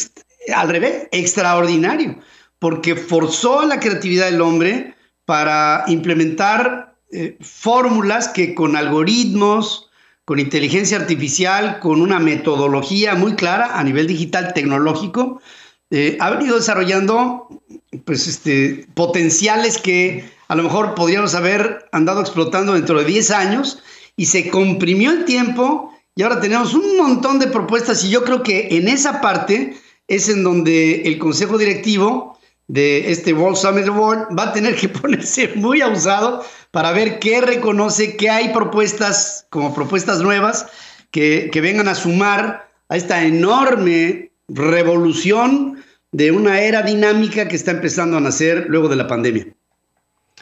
al 0.56 0.68
revés, 0.70 1.06
extraordinario, 1.12 2.18
porque 2.58 2.96
forzó 2.96 3.66
la 3.66 3.78
creatividad 3.78 4.30
del 4.30 4.40
hombre 4.40 4.94
para 5.26 5.84
implementar 5.88 6.96
eh, 7.12 7.36
fórmulas 7.42 8.28
que 8.28 8.54
con 8.54 8.74
algoritmos, 8.74 9.90
con 10.24 10.40
inteligencia 10.40 10.96
artificial, 10.96 11.78
con 11.80 12.00
una 12.00 12.20
metodología 12.20 13.16
muy 13.16 13.34
clara 13.34 13.78
a 13.78 13.84
nivel 13.84 14.06
digital 14.06 14.54
tecnológico, 14.54 15.42
eh, 15.90 16.16
ha 16.18 16.30
venido 16.30 16.56
desarrollando 16.56 17.62
pues, 18.06 18.26
este, 18.26 18.86
potenciales 18.94 19.76
que 19.76 20.39
a 20.50 20.56
lo 20.56 20.64
mejor 20.64 20.96
podríamos 20.96 21.36
haber 21.36 21.88
andado 21.92 22.20
explotando 22.20 22.74
dentro 22.74 22.98
de 22.98 23.04
10 23.04 23.30
años 23.30 23.78
y 24.16 24.26
se 24.26 24.50
comprimió 24.50 25.12
el 25.12 25.24
tiempo 25.24 25.94
y 26.16 26.22
ahora 26.22 26.40
tenemos 26.40 26.74
un 26.74 26.96
montón 26.96 27.38
de 27.38 27.46
propuestas 27.46 28.02
y 28.02 28.10
yo 28.10 28.24
creo 28.24 28.42
que 28.42 28.66
en 28.72 28.88
esa 28.88 29.20
parte 29.20 29.76
es 30.08 30.28
en 30.28 30.42
donde 30.42 31.02
el 31.02 31.18
consejo 31.18 31.56
directivo 31.56 32.36
de 32.66 33.12
este 33.12 33.32
World 33.32 33.58
Summit 33.58 33.86
Award 33.86 34.36
va 34.36 34.48
a 34.48 34.52
tener 34.52 34.74
que 34.74 34.88
ponerse 35.00 35.52
muy 35.54 35.82
abusado 35.82 36.44
para 36.72 36.90
ver 36.90 37.20
qué 37.20 37.40
reconoce, 37.40 38.16
qué 38.16 38.28
hay 38.28 38.48
propuestas 38.48 39.46
como 39.50 39.72
propuestas 39.72 40.18
nuevas 40.18 40.66
que, 41.12 41.48
que 41.52 41.60
vengan 41.60 41.86
a 41.86 41.94
sumar 41.94 42.68
a 42.88 42.96
esta 42.96 43.24
enorme 43.24 44.32
revolución 44.48 45.84
de 46.10 46.32
una 46.32 46.60
era 46.60 46.82
dinámica 46.82 47.46
que 47.46 47.54
está 47.54 47.70
empezando 47.70 48.16
a 48.16 48.20
nacer 48.20 48.66
luego 48.68 48.88
de 48.88 48.96
la 48.96 49.06
pandemia. 49.06 49.46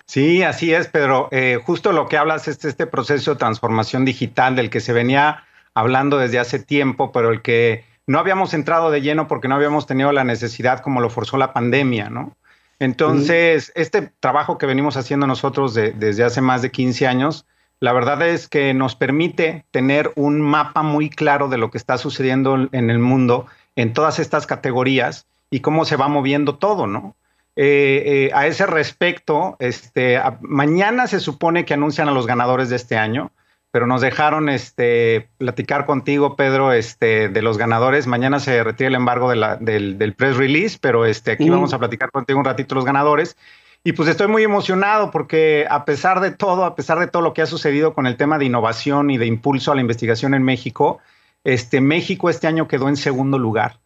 Sí, 0.08 0.42
así 0.42 0.72
es, 0.72 0.88
Pedro. 0.88 1.28
Eh, 1.32 1.60
justo 1.62 1.92
lo 1.92 2.08
que 2.08 2.16
hablas 2.16 2.48
es 2.48 2.64
este 2.64 2.86
proceso 2.86 3.32
de 3.32 3.38
transformación 3.38 4.06
digital 4.06 4.56
del 4.56 4.70
que 4.70 4.80
se 4.80 4.94
venía 4.94 5.44
hablando 5.74 6.16
desde 6.16 6.38
hace 6.38 6.58
tiempo, 6.58 7.12
pero 7.12 7.30
el 7.30 7.42
que 7.42 7.84
no 8.06 8.18
habíamos 8.18 8.54
entrado 8.54 8.90
de 8.90 9.02
lleno 9.02 9.28
porque 9.28 9.48
no 9.48 9.54
habíamos 9.54 9.86
tenido 9.86 10.10
la 10.12 10.24
necesidad 10.24 10.80
como 10.80 11.02
lo 11.02 11.10
forzó 11.10 11.36
la 11.36 11.52
pandemia, 11.52 12.08
¿no? 12.08 12.34
Entonces, 12.78 13.70
este 13.74 14.10
trabajo 14.18 14.56
que 14.56 14.64
venimos 14.64 14.96
haciendo 14.96 15.26
nosotros 15.26 15.74
desde 15.74 16.24
hace 16.24 16.40
más 16.40 16.62
de 16.62 16.70
15 16.70 17.06
años, 17.06 17.44
la 17.78 17.92
verdad 17.92 18.22
es 18.26 18.48
que 18.48 18.72
nos 18.72 18.94
permite 18.94 19.66
tener 19.72 20.10
un 20.16 20.40
mapa 20.40 20.82
muy 20.82 21.10
claro 21.10 21.48
de 21.48 21.58
lo 21.58 21.70
que 21.70 21.76
está 21.76 21.98
sucediendo 21.98 22.68
en 22.72 22.88
el 22.88 22.98
mundo 22.98 23.46
en 23.76 23.92
todas 23.92 24.20
estas 24.20 24.46
categorías 24.46 25.26
y 25.50 25.60
cómo 25.60 25.84
se 25.84 25.96
va 25.96 26.08
moviendo 26.08 26.54
todo, 26.54 26.86
¿no? 26.86 27.14
Eh, 27.60 28.02
eh, 28.06 28.30
a 28.34 28.46
ese 28.46 28.66
respecto, 28.66 29.56
este, 29.58 30.20
mañana 30.40 31.08
se 31.08 31.18
supone 31.18 31.64
que 31.64 31.74
anuncian 31.74 32.08
a 32.08 32.12
los 32.12 32.26
ganadores 32.26 32.70
de 32.70 32.76
este 32.76 32.96
año 32.96 33.32
pero 33.70 33.86
nos 33.86 34.00
dejaron 34.00 34.48
este, 34.48 35.28
platicar 35.36 35.84
contigo, 35.84 36.36
Pedro, 36.36 36.72
este, 36.72 37.28
de 37.28 37.42
los 37.42 37.58
ganadores. 37.58 38.06
Mañana 38.06 38.40
se 38.40 38.64
retira 38.64 38.88
el 38.88 38.94
embargo 38.94 39.30
del, 39.30 40.14
press 40.16 40.36
release, 40.36 40.78
pero 40.80 41.04
este, 41.04 41.32
aquí 41.32 41.50
vamos 41.50 41.74
a 41.74 41.78
platicar 41.78 42.10
contigo 42.10 42.38
un 42.38 42.46
ratito 42.46 42.74
los 42.74 42.86
ganadores. 42.86 43.36
Y 43.84 43.92
pues 43.92 44.08
estoy 44.08 44.26
muy 44.26 44.42
emocionado 44.42 45.10
porque 45.10 45.66
a 45.70 45.84
pesar 45.84 46.20
de 46.20 46.30
todo, 46.30 46.64
a 46.64 46.74
pesar 46.74 46.98
de 46.98 47.06
todo 47.06 47.22
lo 47.22 47.34
que 47.34 47.42
ha 47.42 47.46
sucedido 47.46 47.92
con 47.92 48.06
el 48.06 48.16
tema 48.16 48.38
de 48.38 48.46
innovación 48.46 49.10
y 49.10 49.18
de 49.18 49.26
impulso 49.26 49.70
a 49.70 49.74
la 49.74 49.82
investigación 49.82 50.34
en 50.34 50.42
México, 50.42 50.98
este, 51.44 51.80
México 51.80 52.30
este 52.30 52.46
año 52.46 52.68
quedó 52.68 52.88
en 52.88 52.96
segundo 52.96 53.38
lugar. 53.38 53.78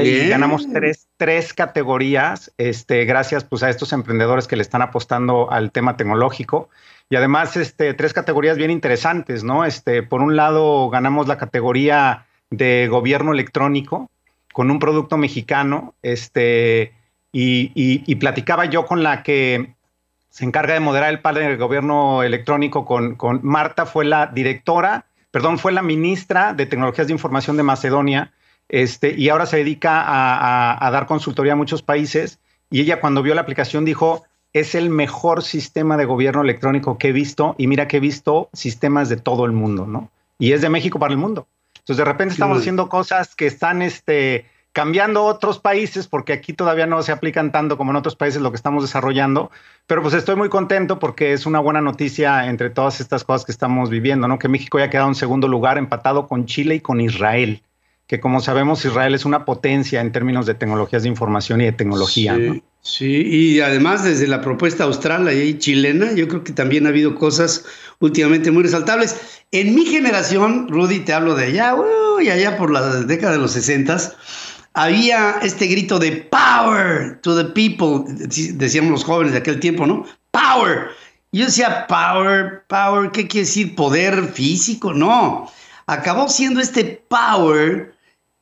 Y 0.00 0.28
ganamos 0.28 0.70
tres, 0.72 1.08
tres 1.16 1.52
categorías, 1.52 2.52
este, 2.56 3.04
gracias 3.04 3.44
pues, 3.44 3.62
a 3.62 3.70
estos 3.70 3.92
emprendedores 3.92 4.46
que 4.46 4.56
le 4.56 4.62
están 4.62 4.82
apostando 4.82 5.50
al 5.50 5.72
tema 5.72 5.96
tecnológico. 5.96 6.70
Y 7.10 7.16
además, 7.16 7.56
este, 7.56 7.92
tres 7.94 8.12
categorías 8.12 8.56
bien 8.56 8.70
interesantes, 8.70 9.44
¿no? 9.44 9.64
Este, 9.64 10.02
por 10.02 10.22
un 10.22 10.36
lado, 10.36 10.88
ganamos 10.88 11.28
la 11.28 11.36
categoría 11.36 12.26
de 12.50 12.88
gobierno 12.88 13.32
electrónico 13.32 14.10
con 14.52 14.70
un 14.70 14.78
producto 14.78 15.16
mexicano, 15.16 15.94
este, 16.02 16.92
y, 17.32 18.14
platicaba 18.16 18.66
yo 18.66 18.86
con 18.86 19.02
la 19.02 19.22
que 19.22 19.74
se 20.28 20.44
encarga 20.44 20.74
de 20.74 20.80
moderar 20.80 21.10
el 21.10 21.20
panel 21.20 21.44
del 21.44 21.56
gobierno 21.56 22.22
electrónico 22.22 22.84
con, 22.84 23.16
con 23.16 23.40
Marta, 23.42 23.86
fue 23.86 24.04
la 24.04 24.26
directora, 24.26 25.06
perdón, 25.30 25.58
fue 25.58 25.72
la 25.72 25.82
ministra 25.82 26.52
de 26.52 26.66
Tecnologías 26.66 27.06
de 27.06 27.14
Información 27.14 27.56
de 27.56 27.62
Macedonia, 27.62 28.32
este, 28.72 29.14
y 29.16 29.28
ahora 29.28 29.44
se 29.44 29.58
dedica 29.58 30.00
a, 30.00 30.84
a, 30.84 30.90
dar 30.90 31.06
consultoría 31.06 31.52
a 31.52 31.56
muchos 31.56 31.82
países. 31.82 32.40
Y 32.70 32.80
ella 32.80 33.00
cuando 33.00 33.22
vio 33.22 33.34
la 33.34 33.42
aplicación 33.42 33.84
dijo, 33.84 34.24
es 34.54 34.74
el 34.74 34.88
mejor 34.88 35.42
sistema 35.42 35.98
de 35.98 36.06
gobierno 36.06 36.40
electrónico 36.40 36.96
que 36.96 37.08
he 37.08 37.12
visto 37.12 37.54
y 37.58 37.66
mira 37.66 37.86
que 37.86 37.98
he 37.98 38.00
visto 38.00 38.48
sistemas 38.54 39.10
de 39.10 39.18
todo 39.18 39.44
el 39.44 39.52
mundo, 39.52 39.86
¿no? 39.86 40.10
Y 40.38 40.52
es 40.52 40.62
de 40.62 40.70
México 40.70 40.98
para 40.98 41.12
el 41.12 41.18
mundo. 41.18 41.46
Entonces 41.74 41.98
de 41.98 42.04
repente 42.04 42.32
estamos 42.32 42.58
haciendo 42.58 42.88
cosas 42.88 43.34
que 43.34 43.46
están 43.46 43.82
este, 43.82 44.46
cambiando 44.72 45.24
otros 45.24 45.58
países 45.58 46.06
porque 46.06 46.32
aquí 46.32 46.54
todavía 46.54 46.86
no 46.86 47.02
se 47.02 47.12
aplican 47.12 47.52
tanto 47.52 47.76
como 47.76 47.90
en 47.90 47.96
otros 47.96 48.16
países 48.16 48.40
lo 48.40 48.52
que 48.52 48.56
estamos 48.56 48.82
desarrollando, 48.82 49.50
pero 49.86 50.00
pues 50.00 50.14
estoy 50.14 50.36
muy 50.36 50.48
contento 50.48 50.98
porque 50.98 51.34
es 51.34 51.44
una 51.44 51.60
buena 51.60 51.82
noticia 51.82 52.46
entre 52.46 52.70
todas 52.70 53.00
estas 53.00 53.22
cosas 53.24 53.44
que 53.44 53.52
estamos 53.52 53.90
viviendo, 53.90 54.28
¿no? 54.28 54.38
Que 54.38 54.48
México 54.48 54.78
ya 54.78 54.86
ha 54.86 54.90
quedado 54.90 55.08
en 55.08 55.14
segundo 55.14 55.46
lugar 55.46 55.76
empatado 55.76 56.26
con 56.26 56.46
Chile 56.46 56.76
y 56.76 56.80
con 56.80 57.02
Israel 57.02 57.62
que 58.06 58.20
como 58.20 58.40
sabemos 58.40 58.84
Israel 58.84 59.14
es 59.14 59.24
una 59.24 59.44
potencia 59.44 60.00
en 60.00 60.12
términos 60.12 60.46
de 60.46 60.54
tecnologías 60.54 61.02
de 61.02 61.08
información 61.08 61.60
y 61.60 61.64
de 61.64 61.72
tecnología. 61.72 62.36
Sí, 62.82 63.22
y 63.24 63.60
además 63.60 64.04
desde 64.04 64.26
la 64.26 64.40
propuesta 64.40 64.84
austral 64.84 65.32
y 65.32 65.56
chilena, 65.58 66.12
yo 66.12 66.26
creo 66.26 66.42
que 66.42 66.52
también 66.52 66.86
ha 66.86 66.88
habido 66.88 67.14
cosas 67.14 67.64
últimamente 68.00 68.50
muy 68.50 68.64
resaltables. 68.64 69.42
En 69.52 69.74
mi 69.74 69.86
generación, 69.86 70.68
Rudy, 70.68 71.00
te 71.00 71.12
hablo 71.12 71.34
de 71.36 71.46
allá, 71.46 71.76
y 72.20 72.28
allá 72.28 72.56
por 72.56 72.72
la 72.72 73.02
década 73.02 73.32
de 73.32 73.38
los 73.38 73.52
60, 73.52 74.14
había 74.74 75.36
este 75.42 75.66
grito 75.66 75.98
de 75.98 76.28
power 76.30 77.20
to 77.22 77.36
the 77.36 77.50
people, 77.52 78.04
decíamos 78.54 78.90
los 78.90 79.04
jóvenes 79.04 79.32
de 79.32 79.38
aquel 79.38 79.60
tiempo, 79.60 79.86
¿no? 79.86 80.04
Power. 80.30 80.88
Yo 81.32 81.46
decía, 81.46 81.86
power, 81.86 82.64
power, 82.68 83.10
¿qué 83.10 83.26
quiere 83.28 83.46
decir? 83.46 83.74
Poder 83.74 84.24
físico, 84.32 84.92
no. 84.92 85.50
Acabó 85.86 86.28
siendo 86.28 86.60
este 86.60 87.02
power 87.08 87.91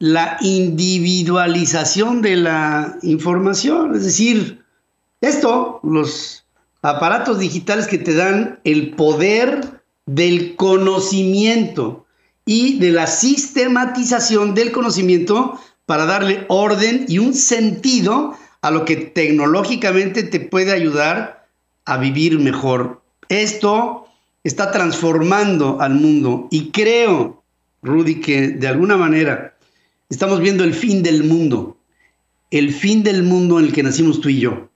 la 0.00 0.38
individualización 0.40 2.22
de 2.22 2.36
la 2.36 2.96
información, 3.02 3.94
es 3.94 4.02
decir, 4.02 4.64
esto, 5.20 5.78
los 5.82 6.46
aparatos 6.80 7.38
digitales 7.38 7.86
que 7.86 7.98
te 7.98 8.14
dan 8.14 8.58
el 8.64 8.92
poder 8.92 9.82
del 10.06 10.56
conocimiento 10.56 12.06
y 12.46 12.78
de 12.78 12.92
la 12.92 13.06
sistematización 13.06 14.54
del 14.54 14.72
conocimiento 14.72 15.60
para 15.84 16.06
darle 16.06 16.46
orden 16.48 17.04
y 17.06 17.18
un 17.18 17.34
sentido 17.34 18.34
a 18.62 18.70
lo 18.70 18.86
que 18.86 18.96
tecnológicamente 18.96 20.22
te 20.22 20.40
puede 20.40 20.72
ayudar 20.72 21.46
a 21.84 21.98
vivir 21.98 22.38
mejor. 22.38 23.02
Esto 23.28 24.06
está 24.44 24.72
transformando 24.72 25.78
al 25.82 25.92
mundo 25.92 26.48
y 26.50 26.70
creo, 26.70 27.42
Rudy, 27.82 28.20
que 28.22 28.48
de 28.48 28.66
alguna 28.66 28.96
manera 28.96 29.56
Estamos 30.10 30.40
viendo 30.40 30.64
el 30.64 30.74
fin 30.74 31.02
del 31.02 31.24
mundo, 31.24 31.78
el 32.50 32.72
fin 32.72 33.02
del 33.02 33.22
mundo 33.22 33.58
en 33.58 33.66
el 33.66 33.72
que 33.72 33.84
nacimos 33.84 34.20
tú 34.20 34.28
y 34.28 34.40
yo, 34.40 34.68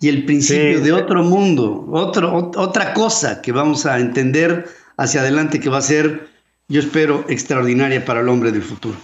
y 0.00 0.08
el 0.08 0.26
principio 0.26 0.80
de 0.80 0.92
otro 0.92 1.24
mundo, 1.24 1.86
otro, 1.90 2.52
otra 2.56 2.94
cosa 2.94 3.42
que 3.42 3.52
vamos 3.52 3.86
a 3.86 3.98
entender 3.98 4.68
hacia 4.98 5.22
adelante 5.22 5.60
que 5.60 5.70
va 5.70 5.78
a 5.78 5.82
ser, 5.82 6.28
yo 6.68 6.80
espero, 6.80 7.24
extraordinaria 7.28 8.04
para 8.04 8.20
el 8.20 8.28
hombre 8.28 8.52
del 8.52 8.62
futuro. 8.62 8.96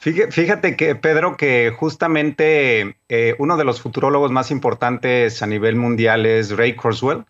Fíjate 0.00 0.76
que, 0.76 0.94
Pedro, 0.94 1.36
que 1.36 1.72
justamente 1.76 2.96
eh, 3.08 3.34
uno 3.40 3.56
de 3.56 3.64
los 3.64 3.80
futurólogos 3.80 4.30
más 4.30 4.52
importantes 4.52 5.42
a 5.42 5.48
nivel 5.48 5.74
mundial 5.74 6.26
es 6.26 6.56
Ray 6.56 6.76
Kurzweil. 6.76 7.24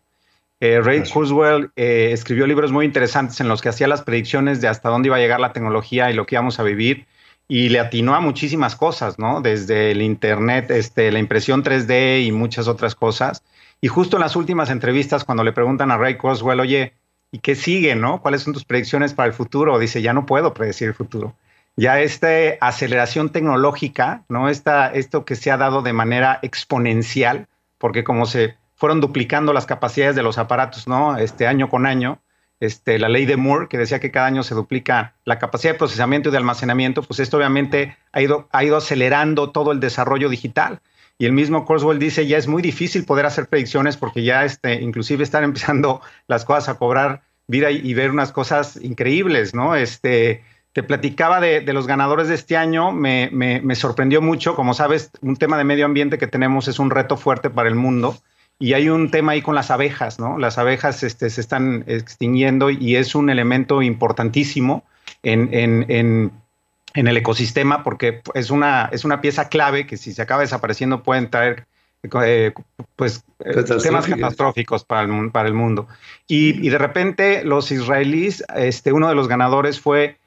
Eh, 0.61 0.81
Ray 0.81 1.03
Kurzweil 1.03 1.71
eh, 1.77 2.11
escribió 2.13 2.47
libros 2.47 2.73
muy 2.73 2.87
interesantes 2.87 3.41
en 3.41 3.49
los 3.49 3.61
que 3.61 3.69
hacía 3.69 3.89
las 3.89 4.03
predicciones 4.03 4.61
de 4.61 4.69
hasta 4.69 4.89
dónde 4.89 5.09
iba 5.09 5.17
a 5.17 5.21
llegar 5.21 5.39
la 5.39 5.53
tecnología 5.53 6.11
y 6.11 6.15
lo 6.15 6.25
que 6.25 6.37
íbamos 6.37 6.59
a 6.59 6.63
vivir 6.63 7.07
y 7.49 7.69
le 7.69 7.79
atinó 7.79 8.15
a 8.15 8.21
muchísimas 8.21 8.75
cosas, 8.75 9.19
¿no? 9.19 9.41
Desde 9.41 9.93
el 9.93 10.03
Internet, 10.03 10.71
este, 10.71 11.13
la 11.13 11.19
impresión 11.19 11.63
3D 11.63 12.25
y 12.25 12.33
muchas 12.33 12.69
otras 12.69 12.95
cosas. 12.95 13.45
Y 13.81 13.89
justo 13.89 14.17
en 14.17 14.23
las 14.23 14.35
últimas 14.35 14.71
entrevistas, 14.71 15.25
cuando 15.25 15.45
le 15.45 15.53
preguntan 15.53 15.91
a 15.91 15.99
Ray 15.99 16.17
Kurzweil, 16.17 16.61
oye, 16.61 16.95
¿y 17.31 17.39
qué 17.39 17.55
sigue, 17.55 17.95
no? 17.95 18.21
¿Cuáles 18.21 18.43
son 18.43 18.53
tus 18.53 18.65
predicciones 18.65 19.15
para 19.15 19.29
el 19.29 19.35
futuro? 19.35 19.79
Dice, 19.79 20.03
ya 20.03 20.13
no 20.13 20.27
puedo 20.27 20.55
predecir 20.55 20.89
el 20.89 20.95
futuro. 20.95 21.37
Ya 21.77 22.01
esta 22.01 22.29
aceleración 22.61 23.31
tecnológica, 23.31 24.25
¿no? 24.29 24.49
Esta, 24.49 24.93
esto 24.93 25.25
que 25.25 25.37
se 25.37 25.51
ha 25.51 25.57
dado 25.57 25.83
de 25.83 25.93
manera 25.93 26.39
exponencial, 26.43 27.47
porque 27.79 28.03
como 28.03 28.27
se 28.27 28.57
fueron 28.77 29.01
duplicando 29.01 29.53
las 29.53 29.67
capacidades 29.67 30.15
de 30.15 30.23
los 30.23 30.39
aparatos, 30.39 30.87
¿no? 30.87 31.17
Este 31.17 31.47
año 31.47 31.69
con 31.69 31.87
año. 31.87 32.21
Este, 32.59 32.99
la 32.99 33.09
ley 33.09 33.27
de 33.27 33.37
Moore, 33.37 33.69
que 33.69 33.77
decía 33.77 34.01
que 34.01 34.11
cada 34.11 34.27
año 34.27 34.43
se 34.43 34.55
duplica 34.55 35.15
la 35.25 35.39
capacidad 35.39 35.75
de 35.75 35.79
procesamiento 35.79 36.29
y 36.29 36.33
de 36.33 36.39
almacenamiento, 36.39 37.03
pues 37.03 37.21
esto 37.21 37.37
obviamente 37.37 37.97
ha 38.13 38.23
ido, 38.23 38.49
ha 38.51 38.65
ido 38.65 38.79
acelerando 38.79 39.51
todo 39.51 39.73
el 39.73 39.81
desarrollo 39.81 40.29
digital. 40.29 40.81
Y 41.19 41.27
el 41.27 41.33
mismo 41.33 41.65
Kurzweil 41.65 41.99
dice, 41.99 42.27
ya 42.27 42.39
es 42.39 42.47
muy 42.49 42.63
difícil 42.63 43.05
poder 43.05 43.27
hacer 43.27 43.49
predicciones 43.49 43.97
porque 43.97 44.23
ya 44.23 44.45
este, 44.45 44.75
inclusive 44.75 45.23
están 45.23 45.45
empezando 45.51 46.01
las 46.29 46.45
cosas 46.45 46.69
a 46.69 46.79
cobrar 46.79 47.23
vida 47.47 47.71
y, 47.71 47.95
ver 47.95 48.11
unas 48.11 48.33
cosas 48.33 48.77
increíbles, 48.83 49.55
¿no? 49.55 49.77
Este, 49.77 50.43
te 50.73 50.83
platicaba 50.83 51.41
de, 51.41 51.63
los 51.73 51.87
ganadores 51.87 52.29
de 52.29 52.35
este 52.35 52.57
año, 52.57 52.91
me, 52.91 53.31
me 53.31 53.75
sorprendió 53.77 54.21
mucho. 54.21 54.57
Como 54.57 54.75
sabes, 54.75 55.11
un 55.23 55.37
tema 55.37 55.57
de 55.57 55.65
medio 55.65 55.87
ambiente 55.87 56.19
que 56.19 56.27
tenemos 56.27 56.69
es 56.69 56.79
un 56.79 56.91
reto 56.91 57.17
fuerte 57.17 57.49
para 57.49 57.69
el 57.69 57.77
mundo. 57.77 58.17
Y 58.59 58.73
hay 58.73 58.89
un 58.89 59.11
tema 59.11 59.33
ahí 59.33 59.43
con 59.43 59.55
las 59.55 59.71
abejas, 59.71 60.19
¿no? 60.19 60.39
Las 60.39 60.57
abejas 60.57 61.03
este, 61.03 61.29
se 61.29 61.41
están 61.41 61.85
extinguiendo 61.87 62.71
y 62.71 62.97
es 62.97 63.15
un 63.15 63.29
elemento 63.29 63.83
importantísimo 63.83 64.85
en, 65.23 66.33
el 66.95 67.17
ecosistema 67.17 67.83
porque 67.83 68.23
es 68.33 68.51
una, 68.51 68.89
es 68.93 69.05
una 69.05 69.21
pieza 69.21 69.51
clave 69.51 69.87
que 69.87 69.99
si 69.99 70.15
se 70.15 70.23
acaba 70.23 70.41
desapareciendo 70.41 71.03
pueden 71.03 71.29
traer 71.31 71.67
eh, 72.25 72.53
pues, 72.95 73.25
temas 73.83 74.07
catastróficos 74.07 74.85
para 74.85 75.03
el, 75.03 75.31
para 75.31 75.49
el 75.49 75.55
mundo. 75.55 75.89
Y, 76.27 76.69
de 76.69 76.79
repente 76.79 77.45
los 77.45 77.71
israelíes, 77.71 78.43
este, 78.55 78.93
uno 78.93 79.09
de 79.09 79.15
los 79.15 79.29
ganadores 79.29 79.81
fue 79.81 80.19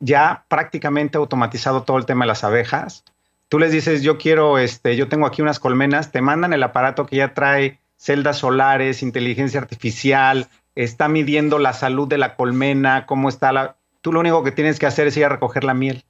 ya 0.00 0.44
prácticamente 0.48 1.16
automatizado 1.16 1.84
todo 1.84 1.96
el 1.96 2.06
tema 2.06 2.24
de 2.24 2.28
las 2.28 2.44
abejas 2.44 3.04
tú 3.52 3.58
les 3.58 3.70
dices, 3.70 4.00
yo 4.00 4.16
quiero, 4.16 4.56
este, 4.56 4.96
yo 4.96 5.10
tengo 5.10 5.26
aquí 5.26 5.42
unas 5.42 5.58
colmenas, 5.58 6.10
te 6.10 6.22
mandan 6.22 6.54
el 6.54 6.62
aparato 6.62 7.04
que 7.04 7.16
ya 7.16 7.34
trae 7.34 7.78
celdas 7.98 8.38
solares, 8.38 9.02
inteligencia 9.02 9.60
artificial, 9.60 10.48
está 10.74 11.06
midiendo 11.08 11.58
la 11.58 11.74
salud 11.74 12.08
de 12.08 12.16
la 12.16 12.34
colmena, 12.34 13.04
cómo 13.04 13.28
está 13.28 13.52
la... 13.52 13.76
Tú 14.00 14.10
lo 14.10 14.20
único 14.20 14.42
que 14.42 14.52
tienes 14.52 14.78
que 14.78 14.86
hacer 14.86 15.06
es 15.06 15.18
ir 15.18 15.26
a 15.26 15.28
recoger 15.28 15.64
la 15.64 15.74
miel. 15.74 16.02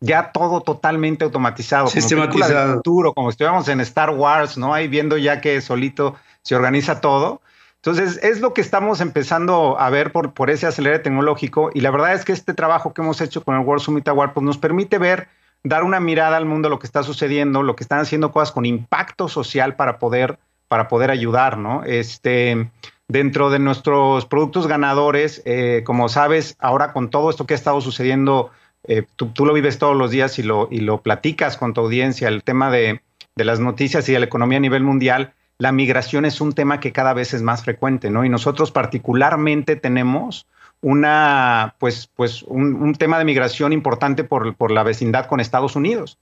Ya 0.00 0.32
todo 0.32 0.60
totalmente 0.60 1.24
automatizado. 1.24 1.86
Sistematizado. 1.86 2.62
Como 2.62 2.74
futuro, 2.74 3.14
como 3.14 3.30
estuviéramos 3.30 3.66
en 3.68 3.80
Star 3.80 4.10
Wars, 4.10 4.58
¿no? 4.58 4.74
Ahí 4.74 4.86
viendo 4.86 5.16
ya 5.16 5.40
que 5.40 5.62
solito 5.62 6.14
se 6.42 6.54
organiza 6.54 7.00
todo. 7.00 7.40
Entonces, 7.76 8.20
es 8.22 8.42
lo 8.42 8.52
que 8.52 8.60
estamos 8.60 9.00
empezando 9.00 9.80
a 9.80 9.88
ver 9.88 10.12
por, 10.12 10.34
por 10.34 10.50
ese 10.50 10.66
acelere 10.66 10.98
tecnológico. 10.98 11.70
Y 11.72 11.80
la 11.80 11.90
verdad 11.90 12.12
es 12.12 12.22
que 12.26 12.32
este 12.32 12.52
trabajo 12.52 12.92
que 12.92 13.00
hemos 13.00 13.22
hecho 13.22 13.42
con 13.42 13.54
el 13.54 13.62
World 13.62 13.82
Summit 13.82 14.06
Award 14.08 14.34
pues, 14.34 14.44
nos 14.44 14.58
permite 14.58 14.98
ver 14.98 15.28
dar 15.64 15.82
una 15.82 15.98
mirada 15.98 16.36
al 16.36 16.44
mundo, 16.44 16.68
lo 16.68 16.78
que 16.78 16.86
está 16.86 17.02
sucediendo, 17.02 17.62
lo 17.62 17.74
que 17.74 17.82
están 17.82 17.98
haciendo 17.98 18.30
cosas 18.30 18.52
con 18.52 18.66
impacto 18.66 19.28
social 19.28 19.76
para 19.76 19.98
poder, 19.98 20.38
para 20.68 20.88
poder 20.88 21.10
ayudar, 21.10 21.56
¿no? 21.56 21.82
Este, 21.84 22.70
dentro 23.08 23.50
de 23.50 23.58
nuestros 23.58 24.26
productos 24.26 24.66
ganadores, 24.66 25.42
eh, 25.46 25.82
como 25.84 26.08
sabes, 26.08 26.56
ahora 26.58 26.92
con 26.92 27.08
todo 27.10 27.30
esto 27.30 27.46
que 27.46 27.54
ha 27.54 27.56
estado 27.56 27.80
sucediendo, 27.80 28.50
eh, 28.86 29.04
tú, 29.16 29.28
tú, 29.28 29.46
lo 29.46 29.54
vives 29.54 29.78
todos 29.78 29.96
los 29.96 30.10
días 30.10 30.38
y 30.38 30.42
lo, 30.42 30.68
y 30.70 30.80
lo 30.80 31.00
platicas 31.00 31.56
con 31.56 31.72
tu 31.72 31.80
audiencia, 31.80 32.28
el 32.28 32.44
tema 32.44 32.70
de, 32.70 33.00
de 33.34 33.44
las 33.44 33.58
noticias 33.58 34.06
y 34.08 34.12
de 34.12 34.18
la 34.18 34.26
economía 34.26 34.58
a 34.58 34.60
nivel 34.60 34.82
mundial, 34.82 35.32
la 35.56 35.72
migración 35.72 36.26
es 36.26 36.42
un 36.42 36.52
tema 36.52 36.80
que 36.80 36.92
cada 36.92 37.14
vez 37.14 37.32
es 37.32 37.40
más 37.40 37.64
frecuente, 37.64 38.10
¿no? 38.10 38.24
Y 38.24 38.28
nosotros 38.28 38.70
particularmente 38.70 39.76
tenemos 39.76 40.46
una, 40.84 41.76
pues, 41.78 42.10
pues 42.14 42.42
un, 42.42 42.94
tema 42.94 43.18
de 43.18 43.24
migración 43.24 43.72
importante 43.72 44.22
por, 44.22 44.54
por, 44.54 44.70
la 44.70 44.82
vecindad 44.82 45.24
con 45.26 45.40
Estados 45.40 45.76
Unidos. 45.76 46.18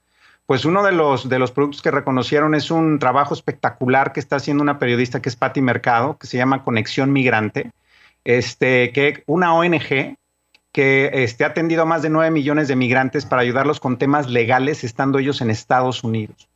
Pues 0.47 0.65
uno 0.65 0.85
de 0.85 0.93
los, 0.93 1.29
de 1.29 1.41
los 1.41 1.51
productos 1.51 1.83
que 1.83 1.91
reconocieron 1.91 2.55
es 2.55 2.71
un 2.71 3.01
trabajo 3.01 3.35
espectacular 3.35 4.13
que 4.13 4.21
está 4.21 4.37
haciendo 4.37 4.63
una 4.63 4.79
periodista 4.79 5.21
que 5.21 5.29
es 5.29 5.35
Patti 5.35 5.61
Mercado, 5.61 6.17
que 6.17 6.29
se 6.29 6.37
llama 6.37 6.63
Conexión 6.63 7.13
Migrante, 7.13 7.73
este, 8.23 8.93
que 8.93 9.25
una 9.27 9.53
ONG 9.53 10.17
que 10.71 11.11
este, 11.13 11.43
ha 11.43 11.49
atendido 11.49 11.83
a 11.83 11.87
más 11.87 12.03
de 12.03 12.11
9 12.11 12.31
millones 12.31 12.69
de 12.69 12.77
migrantes 12.77 13.27
para 13.27 13.43
ayudarlos 13.43 13.81
con 13.81 13.99
temas 13.99 14.31
legales 14.31 14.85
estando 14.85 15.19
ellos 15.19 15.41
en 15.41 15.51
Estados 15.51 16.05
Unidos. 16.05 16.49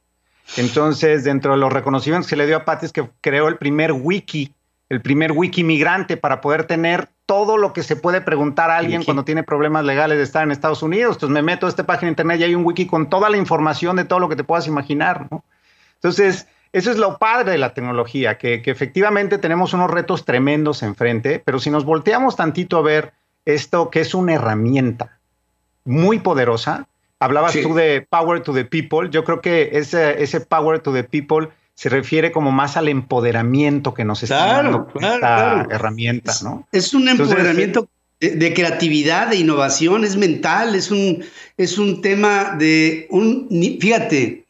Entonces, 0.56 1.24
dentro 1.24 1.52
de 1.52 1.58
los 1.58 1.72
reconocimientos 1.72 2.30
que 2.30 2.36
le 2.36 2.46
dio 2.46 2.58
a 2.58 2.64
Patti 2.64 2.86
es 2.86 2.92
que 2.92 3.08
creó 3.20 3.48
el 3.48 3.56
primer 3.56 3.90
wiki, 3.90 4.54
el 4.88 5.02
primer 5.02 5.32
wiki 5.32 5.64
migrante 5.64 6.16
para 6.16 6.40
poder 6.40 6.64
tener 6.64 7.08
todo 7.26 7.58
lo 7.58 7.72
que 7.72 7.82
se 7.82 7.96
puede 7.96 8.20
preguntar 8.20 8.70
a 8.70 8.78
alguien 8.78 9.04
cuando 9.04 9.24
tiene 9.24 9.42
problemas 9.42 9.84
legales 9.84 10.16
de 10.16 10.24
estar 10.24 10.44
en 10.44 10.52
Estados 10.52 10.82
Unidos. 10.82 11.16
Entonces 11.16 11.34
me 11.34 11.42
meto 11.42 11.66
a 11.66 11.68
esta 11.68 11.84
página 11.84 12.06
de 12.06 12.12
internet 12.12 12.40
y 12.40 12.44
hay 12.44 12.54
un 12.54 12.64
wiki 12.64 12.86
con 12.86 13.10
toda 13.10 13.28
la 13.28 13.36
información 13.36 13.96
de 13.96 14.04
todo 14.04 14.20
lo 14.20 14.28
que 14.28 14.36
te 14.36 14.44
puedas 14.44 14.66
imaginar. 14.66 15.26
¿no? 15.30 15.44
Entonces, 15.94 16.46
eso 16.72 16.90
es 16.90 16.98
lo 16.98 17.18
padre 17.18 17.52
de 17.52 17.58
la 17.58 17.74
tecnología, 17.74 18.38
que, 18.38 18.62
que, 18.62 18.70
efectivamente 18.70 19.38
tenemos 19.38 19.74
unos 19.74 19.90
retos 19.90 20.24
tremendos 20.24 20.82
enfrente, 20.82 21.42
pero 21.44 21.58
si 21.58 21.70
nos 21.70 21.84
volteamos 21.84 22.36
tantito 22.36 22.78
a 22.78 22.82
ver 22.82 23.12
esto 23.44 23.90
que 23.90 24.00
es 24.00 24.14
una 24.14 24.34
herramienta 24.34 25.18
muy 25.84 26.20
poderosa, 26.20 26.86
Hablabas 27.18 27.54
tú 27.62 27.74
de 27.74 28.06
power 28.08 28.42
to 28.42 28.52
the 28.52 28.64
people. 28.64 29.08
Yo 29.10 29.24
creo 29.24 29.40
que 29.40 29.70
ese, 29.72 30.22
ese 30.22 30.40
power 30.40 30.80
to 30.80 30.92
the 30.92 31.02
people 31.02 31.48
se 31.76 31.90
refiere 31.90 32.32
como 32.32 32.52
más 32.52 32.78
al 32.78 32.88
empoderamiento 32.88 33.92
que 33.92 34.04
nos 34.04 34.22
está 34.22 34.46
dando 34.46 34.88
esta 34.94 35.68
herramienta, 35.70 36.32
¿no? 36.42 36.66
Es, 36.72 36.94
un 36.94 37.06
empoderamiento 37.06 37.86
de, 38.18 38.54
creatividad, 38.54 39.28
de 39.28 39.36
innovación, 39.36 40.02
es 40.02 40.16
mental, 40.16 40.74
es 40.74 40.90
un, 40.90 41.22
es 41.58 41.76
un 41.76 42.00
tema 42.00 42.56
de 42.58 43.06
un, 43.10 43.46
fíjate, 43.78 44.46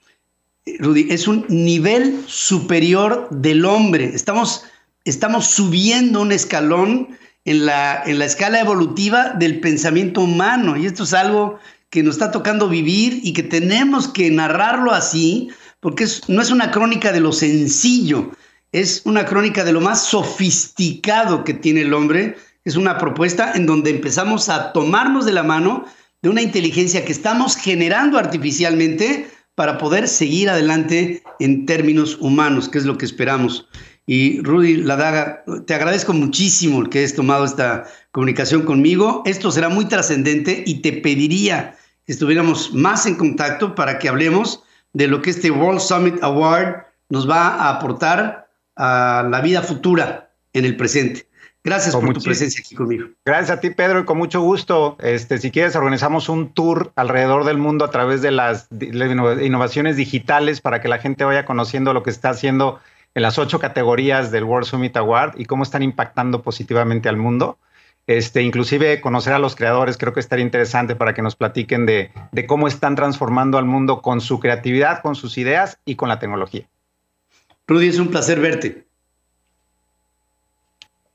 Rudy, 0.78 1.08
es 1.10 1.26
un 1.26 1.44
nivel 1.48 2.22
superior 2.28 3.28
del 3.30 3.64
hombre. 3.64 4.04
Estamos, 4.14 4.64
estamos 5.04 5.48
subiendo 5.48 6.22
un 6.22 6.30
escalón 6.30 7.08
en 7.44 7.66
la, 7.66 8.04
en 8.06 8.20
la 8.20 8.24
escala 8.24 8.60
evolutiva 8.60 9.30
del 9.30 9.58
pensamiento 9.58 10.20
humano 10.20 10.76
y 10.76 10.86
esto 10.86 11.02
es 11.02 11.12
algo 11.12 11.58
que 11.90 12.04
nos 12.04 12.14
está 12.14 12.30
tocando 12.30 12.68
vivir 12.68 13.20
y 13.24 13.32
que 13.32 13.42
tenemos 13.42 14.06
que 14.06 14.30
narrarlo 14.30 14.92
así, 14.92 15.48
porque 15.86 16.04
no 16.26 16.42
es 16.42 16.50
una 16.50 16.72
crónica 16.72 17.12
de 17.12 17.20
lo 17.20 17.30
sencillo, 17.30 18.32
es 18.72 19.02
una 19.04 19.24
crónica 19.24 19.62
de 19.62 19.72
lo 19.72 19.80
más 19.80 20.04
sofisticado 20.04 21.44
que 21.44 21.54
tiene 21.54 21.82
el 21.82 21.94
hombre. 21.94 22.34
Es 22.64 22.74
una 22.74 22.98
propuesta 22.98 23.52
en 23.54 23.66
donde 23.66 23.90
empezamos 23.90 24.48
a 24.48 24.72
tomarnos 24.72 25.26
de 25.26 25.32
la 25.32 25.44
mano 25.44 25.84
de 26.22 26.28
una 26.28 26.42
inteligencia 26.42 27.04
que 27.04 27.12
estamos 27.12 27.54
generando 27.54 28.18
artificialmente 28.18 29.30
para 29.54 29.78
poder 29.78 30.08
seguir 30.08 30.50
adelante 30.50 31.22
en 31.38 31.66
términos 31.66 32.18
humanos, 32.20 32.68
que 32.68 32.78
es 32.78 32.84
lo 32.84 32.98
que 32.98 33.04
esperamos. 33.04 33.68
Y 34.06 34.42
Rudy 34.42 34.78
Ladaga, 34.78 35.44
te 35.68 35.74
agradezco 35.74 36.12
muchísimo 36.12 36.80
el 36.80 36.88
que 36.88 36.98
hayas 36.98 37.14
tomado 37.14 37.44
esta 37.44 37.84
comunicación 38.10 38.62
conmigo. 38.62 39.22
Esto 39.24 39.52
será 39.52 39.68
muy 39.68 39.84
trascendente 39.84 40.64
y 40.66 40.80
te 40.82 40.94
pediría 40.94 41.76
que 42.04 42.12
estuviéramos 42.12 42.74
más 42.74 43.06
en 43.06 43.14
contacto 43.14 43.76
para 43.76 44.00
que 44.00 44.08
hablemos 44.08 44.64
de 44.96 45.08
lo 45.08 45.20
que 45.20 45.28
este 45.28 45.50
World 45.50 45.80
Summit 45.80 46.22
Award 46.22 46.86
nos 47.10 47.28
va 47.28 47.48
a 47.48 47.68
aportar 47.68 48.48
a 48.76 49.28
la 49.30 49.42
vida 49.42 49.60
futura 49.60 50.30
en 50.54 50.64
el 50.64 50.74
presente. 50.74 51.26
Gracias 51.62 51.94
por 51.94 52.14
tu 52.14 52.22
presencia 52.22 52.62
aquí 52.64 52.74
conmigo. 52.74 53.08
Gracias 53.22 53.50
a 53.50 53.60
ti, 53.60 53.68
Pedro, 53.68 54.00
y 54.00 54.04
con 54.06 54.16
mucho 54.16 54.40
gusto. 54.40 54.96
Este, 55.00 55.36
si 55.36 55.50
quieres, 55.50 55.76
organizamos 55.76 56.30
un 56.30 56.54
tour 56.54 56.92
alrededor 56.96 57.44
del 57.44 57.58
mundo 57.58 57.84
a 57.84 57.90
través 57.90 58.22
de 58.22 58.30
las 58.30 58.68
innovaciones 58.70 59.96
digitales 59.96 60.62
para 60.62 60.80
que 60.80 60.88
la 60.88 60.96
gente 60.96 61.24
vaya 61.24 61.44
conociendo 61.44 61.92
lo 61.92 62.02
que 62.02 62.10
está 62.10 62.30
haciendo 62.30 62.80
en 63.14 63.20
las 63.20 63.38
ocho 63.38 63.58
categorías 63.58 64.30
del 64.30 64.44
World 64.44 64.66
Summit 64.66 64.96
Award 64.96 65.34
y 65.36 65.44
cómo 65.44 65.62
están 65.62 65.82
impactando 65.82 66.40
positivamente 66.40 67.10
al 67.10 67.18
mundo. 67.18 67.58
Este, 68.06 68.42
inclusive 68.42 69.00
conocer 69.00 69.32
a 69.32 69.40
los 69.40 69.56
creadores 69.56 69.96
creo 69.96 70.12
que 70.12 70.20
estaría 70.20 70.44
interesante 70.44 70.94
para 70.94 71.12
que 71.12 71.22
nos 71.22 71.34
platiquen 71.34 71.86
de, 71.86 72.12
cómo 72.46 72.68
están 72.68 72.94
transformando 72.94 73.58
al 73.58 73.64
mundo 73.64 74.00
con 74.00 74.20
su 74.20 74.38
creatividad, 74.38 75.02
con 75.02 75.16
sus 75.16 75.38
ideas 75.38 75.80
y 75.84 75.96
con 75.96 76.08
la 76.08 76.20
tecnología. 76.20 76.68
Rudy, 77.66 77.88
es 77.88 77.98
un 77.98 78.08
placer 78.08 78.38
verte. 78.38 78.86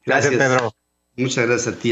gracias 0.06 0.36
Pedro. 0.36 0.74
Muchas 1.16 1.48
gracias 1.48 1.76
a 1.76 1.80
ti. 1.80 1.92